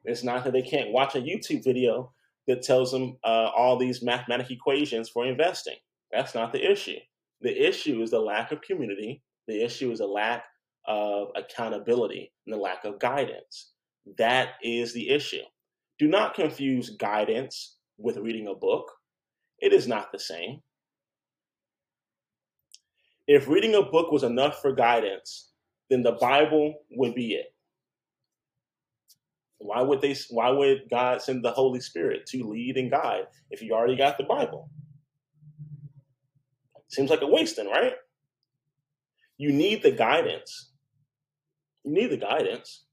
It's 0.05 0.25
not 0.25 0.45
that 0.45 0.53
they 0.53 0.63
can't 0.63 0.93
watch 0.93 1.15
a 1.15 1.21
YouTube 1.21 1.65
video 1.65 2.13
that 2.47 2.63
tells 2.63 2.93
them 2.93 3.19
uh, 3.25 3.51
all 3.57 3.77
these 3.77 4.03
mathematical 4.03 4.55
equations 4.55 5.09
for 5.09 5.27
investing. 5.27 5.77
That's 6.13 6.35
not 6.35 6.53
the 6.53 6.71
issue. 6.71 6.99
The 7.41 7.69
issue 7.69 8.03
is 8.03 8.11
the 8.11 8.21
lack 8.21 8.53
of 8.53 8.63
community. 8.63 9.23
The 9.47 9.63
issue 9.63 9.91
is 9.93 10.01
a 10.01 10.07
lack 10.07 10.45
of 10.87 11.29
accountability 11.37 12.33
and 12.47 12.55
the 12.55 12.59
lack 12.59 12.85
of 12.85 12.99
guidance. 12.99 13.73
That 14.19 14.51
is 14.63 14.93
the 14.93 15.11
issue. 15.11 15.43
Do 15.99 16.09
not 16.09 16.35
confuse 16.35 16.91
guidance 16.91 17.77
with 17.99 18.19
reading 18.19 18.49
a 18.49 18.55
book. 18.55 18.91
It 19.59 19.73
is 19.73 19.89
not 19.89 20.13
the 20.13 20.19
same. 20.19 20.61
If 23.27 23.49
reading 23.49 23.75
a 23.75 23.83
book 23.83 24.13
was 24.13 24.23
enough 24.23 24.61
for 24.61 24.73
guidance, 24.73 25.51
then 25.91 26.03
the 26.03 26.13
Bible 26.13 26.75
would 26.93 27.15
be 27.15 27.35
it. 27.35 27.47
Why 29.59 29.81
would 29.83 30.01
they 30.01 30.15
why 30.31 30.51
would 30.51 30.83
God 30.91 31.23
send 31.23 31.45
the 31.45 31.51
Holy 31.51 31.81
Spirit 31.81 32.27
to 32.27 32.49
lead 32.49 32.77
and 32.77 32.91
guide 32.91 33.27
if 33.51 33.63
you 33.63 33.73
already 33.73 33.97
got 33.97 34.19
the 34.19 34.25
Bible? 34.25 34.71
Seems 36.89 37.11
like 37.11 37.23
a 37.23 37.27
waste 37.27 37.57
then, 37.57 37.69
right? 37.69 37.95
You 39.39 39.53
need 39.53 39.83
the 39.83 39.91
guidance. 39.91 40.73
You 41.85 41.93
need 41.93 42.11
the 42.11 42.17
guidance. 42.17 42.85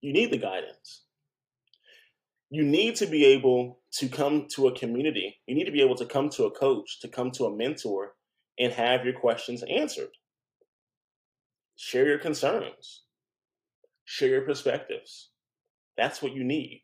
You 0.00 0.12
need 0.12 0.30
the 0.30 0.38
guidance. 0.38 1.04
You 2.50 2.64
need 2.64 2.96
to 2.96 3.06
be 3.06 3.24
able 3.26 3.80
to 3.92 4.08
come 4.08 4.46
to 4.54 4.68
a 4.68 4.78
community. 4.78 5.36
You 5.46 5.54
need 5.54 5.64
to 5.64 5.72
be 5.72 5.82
able 5.82 5.96
to 5.96 6.06
come 6.06 6.30
to 6.30 6.44
a 6.44 6.50
coach, 6.50 7.00
to 7.00 7.08
come 7.08 7.30
to 7.32 7.44
a 7.44 7.56
mentor, 7.56 8.14
and 8.58 8.72
have 8.72 9.04
your 9.04 9.14
questions 9.14 9.62
answered. 9.68 10.10
Share 11.76 12.06
your 12.06 12.18
concerns, 12.18 13.04
share 14.04 14.30
your 14.30 14.42
perspectives. 14.42 15.30
That's 15.96 16.22
what 16.22 16.32
you 16.32 16.42
need. 16.42 16.82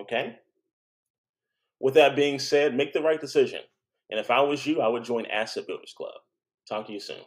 Okay? 0.00 0.38
With 1.80 1.94
that 1.94 2.16
being 2.16 2.40
said, 2.40 2.74
make 2.74 2.92
the 2.92 3.00
right 3.00 3.20
decision. 3.20 3.60
And 4.10 4.18
if 4.18 4.32
I 4.32 4.40
was 4.40 4.66
you, 4.66 4.80
I 4.80 4.88
would 4.88 5.04
join 5.04 5.26
Asset 5.26 5.64
Builders 5.68 5.94
Club. 5.96 6.14
Talk 6.68 6.88
to 6.88 6.92
you 6.92 6.98
soon. 6.98 7.18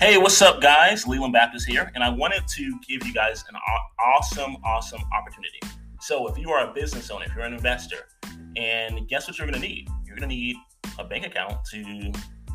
Hey, 0.00 0.18
what's 0.18 0.42
up, 0.42 0.60
guys? 0.60 1.06
Leland 1.06 1.32
Baptist 1.32 1.68
here, 1.68 1.92
and 1.94 2.02
I 2.02 2.08
wanted 2.08 2.48
to 2.48 2.80
give 2.88 3.06
you 3.06 3.14
guys 3.14 3.44
an 3.48 3.54
awesome, 4.04 4.56
awesome 4.64 5.02
opportunity. 5.16 5.60
So 6.00 6.26
if 6.26 6.36
you 6.36 6.50
are 6.50 6.68
a 6.68 6.74
business 6.74 7.08
owner, 7.12 7.26
if 7.26 7.36
you're 7.36 7.44
an 7.44 7.54
investor, 7.54 8.08
and 8.56 9.06
guess 9.06 9.28
what 9.28 9.38
you're 9.38 9.46
going 9.46 9.62
to 9.62 9.68
need? 9.68 9.86
You're 10.04 10.16
going 10.16 10.28
to 10.28 10.34
need 10.34 10.56
a 10.98 11.04
bank 11.04 11.24
account 11.24 11.64
to 11.70 12.12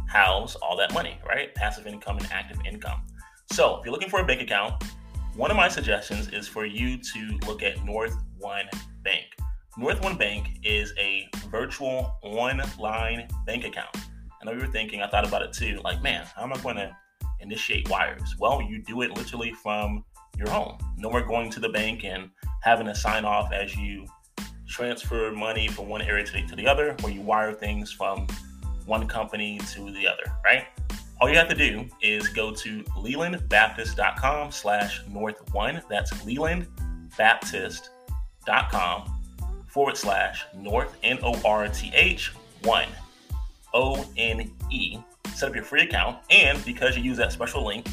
house 0.09 0.55
all 0.55 0.75
that 0.75 0.93
money, 0.93 1.17
right? 1.25 1.55
Passive 1.55 1.87
income 1.87 2.17
and 2.17 2.27
active 2.29 2.57
income. 2.65 3.03
So 3.51 3.77
if 3.77 3.85
you're 3.85 3.93
looking 3.93 4.09
for 4.09 4.19
a 4.19 4.25
bank 4.25 4.41
account, 4.41 4.83
one 5.35 5.51
of 5.51 5.57
my 5.57 5.67
suggestions 5.67 6.29
is 6.29 6.47
for 6.47 6.65
you 6.65 6.97
to 6.97 7.39
look 7.47 7.63
at 7.63 7.83
North 7.85 8.15
One 8.37 8.65
Bank. 9.03 9.25
North 9.77 10.01
One 10.03 10.17
Bank 10.17 10.59
is 10.63 10.93
a 10.99 11.27
virtual 11.49 12.17
online 12.23 13.27
bank 13.45 13.65
account. 13.65 13.95
I 14.41 14.45
know 14.45 14.51
you 14.51 14.59
were 14.59 14.71
thinking, 14.71 15.01
I 15.01 15.07
thought 15.07 15.27
about 15.27 15.41
it 15.41 15.53
too, 15.53 15.79
like, 15.83 16.01
man, 16.03 16.25
how 16.35 16.43
am 16.43 16.53
I 16.53 16.57
going 16.57 16.75
to 16.75 16.95
initiate 17.39 17.89
wires? 17.89 18.35
Well, 18.39 18.61
you 18.61 18.81
do 18.81 19.01
it 19.01 19.17
literally 19.17 19.53
from 19.53 20.03
your 20.37 20.49
home. 20.49 20.77
No 20.97 21.09
more 21.09 21.21
going 21.21 21.49
to 21.51 21.59
the 21.59 21.69
bank 21.69 22.03
and 22.03 22.29
having 22.61 22.85
to 22.87 22.95
sign 22.95 23.25
off 23.25 23.51
as 23.51 23.75
you 23.75 24.05
transfer 24.67 25.31
money 25.31 25.67
from 25.67 25.87
one 25.87 26.01
area 26.01 26.25
to 26.25 26.55
the 26.55 26.67
other, 26.67 26.95
or 27.03 27.09
you 27.09 27.21
wire 27.21 27.53
things 27.53 27.91
from 27.91 28.27
one 28.85 29.07
company 29.07 29.59
to 29.73 29.91
the 29.91 30.07
other, 30.07 30.23
right? 30.43 30.65
All 31.19 31.27
you 31.29 31.35
have 31.35 31.49
to 31.49 31.55
do 31.55 31.87
is 32.01 32.29
go 32.29 32.51
to 32.51 32.83
lelandbaptist.com 32.83 34.51
slash 34.51 35.01
north 35.07 35.53
one. 35.53 35.81
That's 35.89 36.13
lelandbaptist.com 36.23 39.13
forward 39.67 39.97
slash 39.97 40.45
north, 40.55 40.95
N 41.03 41.19
O 41.23 41.39
R 41.43 41.67
T 41.69 41.91
H, 41.93 42.31
one, 42.63 42.87
O 43.73 44.05
N 44.15 44.51
E. 44.69 44.99
Set 45.33 45.49
up 45.49 45.55
your 45.55 45.63
free 45.63 45.81
account, 45.81 46.19
and 46.29 46.63
because 46.65 46.95
you 46.95 47.01
use 47.03 47.17
that 47.17 47.31
special 47.31 47.65
link, 47.65 47.87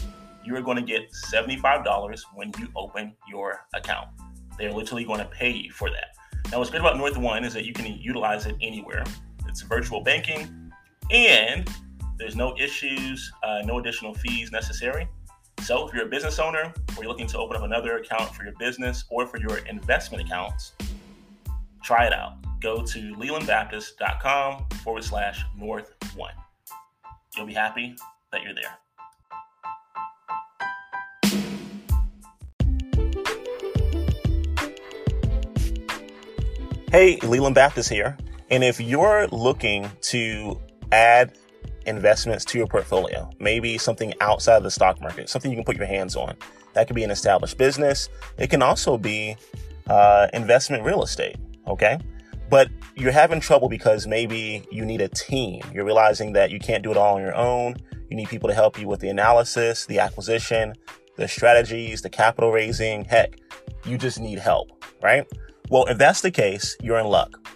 you 0.44 0.54
are 0.56 0.62
going 0.62 0.76
to 0.76 0.82
get 0.82 1.10
$75 1.12 2.20
when 2.34 2.52
you 2.58 2.68
open 2.76 3.14
your 3.28 3.64
account. 3.74 4.08
They're 4.58 4.72
literally 4.72 5.04
going 5.04 5.20
to 5.20 5.26
pay 5.26 5.50
you 5.50 5.72
for 5.72 5.88
that. 5.90 6.16
Now, 6.52 6.58
what's 6.58 6.70
great 6.70 6.80
about 6.80 6.98
North 6.98 7.16
One 7.16 7.44
is 7.44 7.54
that 7.54 7.64
you 7.64 7.72
can 7.72 7.86
utilize 7.86 8.44
it 8.46 8.56
anywhere. 8.60 9.04
It's 9.46 9.62
virtual 9.62 10.02
banking, 10.02 10.70
and 11.10 11.68
there's 12.18 12.36
no 12.36 12.56
issues, 12.58 13.32
uh, 13.42 13.62
no 13.64 13.78
additional 13.78 14.14
fees 14.14 14.52
necessary. 14.52 15.08
So, 15.62 15.88
if 15.88 15.94
you're 15.94 16.06
a 16.06 16.08
business 16.08 16.38
owner 16.38 16.72
or 16.96 17.02
you're 17.02 17.08
looking 17.08 17.26
to 17.28 17.38
open 17.38 17.56
up 17.56 17.62
another 17.62 17.96
account 17.96 18.34
for 18.34 18.44
your 18.44 18.54
business 18.58 19.04
or 19.10 19.26
for 19.26 19.38
your 19.38 19.58
investment 19.66 20.24
accounts, 20.24 20.72
try 21.82 22.06
it 22.06 22.12
out. 22.12 22.34
Go 22.60 22.82
to 22.82 23.14
lelandbaptist.com 23.14 24.66
forward 24.82 25.04
slash 25.04 25.44
north 25.56 25.94
one. 26.16 26.34
You'll 27.36 27.46
be 27.46 27.54
happy 27.54 27.96
that 28.32 28.42
you're 28.42 28.54
there. 28.54 28.78
Hey, 36.90 37.16
Leland 37.24 37.56
Baptist 37.56 37.88
here. 37.88 38.16
And 38.50 38.62
if 38.62 38.78
you're 38.80 39.26
looking 39.28 39.90
to 40.02 40.60
add 40.92 41.36
investments 41.86 42.44
to 42.46 42.58
your 42.58 42.66
portfolio, 42.66 43.30
maybe 43.38 43.78
something 43.78 44.14
outside 44.20 44.56
of 44.56 44.62
the 44.62 44.70
stock 44.70 45.00
market, 45.00 45.28
something 45.28 45.50
you 45.50 45.56
can 45.56 45.64
put 45.64 45.76
your 45.76 45.86
hands 45.86 46.16
on, 46.16 46.36
that 46.74 46.86
could 46.86 46.96
be 46.96 47.04
an 47.04 47.10
established 47.10 47.56
business. 47.58 48.08
It 48.38 48.50
can 48.50 48.62
also 48.62 48.98
be 48.98 49.36
uh, 49.88 50.28
investment 50.32 50.84
real 50.84 51.02
estate. 51.02 51.36
Okay. 51.66 51.98
But 52.50 52.68
you're 52.94 53.12
having 53.12 53.40
trouble 53.40 53.68
because 53.68 54.06
maybe 54.06 54.66
you 54.70 54.84
need 54.84 55.00
a 55.00 55.08
team. 55.08 55.62
You're 55.72 55.84
realizing 55.84 56.32
that 56.34 56.50
you 56.50 56.58
can't 56.58 56.82
do 56.82 56.90
it 56.90 56.96
all 56.96 57.16
on 57.16 57.22
your 57.22 57.34
own. 57.34 57.76
You 58.10 58.16
need 58.16 58.28
people 58.28 58.48
to 58.48 58.54
help 58.54 58.78
you 58.78 58.86
with 58.86 59.00
the 59.00 59.08
analysis, 59.08 59.86
the 59.86 59.98
acquisition, 59.98 60.74
the 61.16 61.26
strategies, 61.26 62.02
the 62.02 62.10
capital 62.10 62.52
raising. 62.52 63.04
Heck, 63.04 63.40
you 63.84 63.96
just 63.96 64.20
need 64.20 64.38
help, 64.38 64.84
right? 65.02 65.26
Well, 65.70 65.86
if 65.86 65.96
that's 65.96 66.20
the 66.20 66.30
case, 66.30 66.76
you're 66.82 66.98
in 66.98 67.06
luck. 67.06 67.48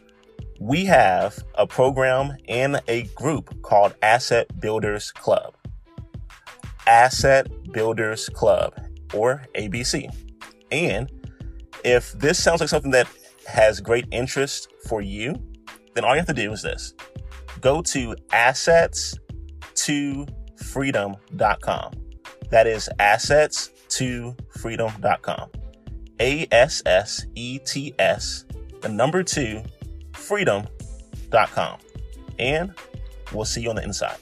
We 0.58 0.84
have 0.86 1.44
a 1.54 1.66
program 1.66 2.36
and 2.48 2.80
a 2.88 3.04
group 3.14 3.62
called 3.62 3.94
Asset 4.02 4.60
Builders 4.60 5.12
Club. 5.12 5.54
Asset 6.86 7.48
Builders 7.72 8.28
Club, 8.30 8.74
or 9.14 9.44
ABC. 9.54 10.12
And 10.72 11.10
if 11.84 12.12
this 12.12 12.42
sounds 12.42 12.60
like 12.60 12.68
something 12.68 12.90
that 12.90 13.06
has 13.46 13.80
great 13.80 14.06
interest 14.10 14.68
for 14.88 15.00
you, 15.00 15.40
then 15.94 16.04
all 16.04 16.14
you 16.14 16.18
have 16.18 16.26
to 16.26 16.34
do 16.34 16.52
is 16.52 16.62
this 16.62 16.94
go 17.60 17.82
to 17.82 18.16
assets 18.32 19.16
to 19.74 20.26
freedom.com. 20.56 21.92
That 22.50 22.66
is 22.66 22.88
assets 22.98 23.70
to 23.90 24.34
freedom.com. 24.56 25.50
A 26.20 26.46
S 26.50 26.82
S 26.84 27.26
E 27.34 27.58
T 27.60 27.94
S, 27.98 28.44
the 28.80 28.88
number 28.88 29.22
two, 29.22 29.62
freedom.com. 30.28 31.78
And 32.38 32.74
we'll 33.32 33.46
see 33.46 33.62
you 33.62 33.70
on 33.70 33.76
the 33.76 33.82
inside. 33.82 34.18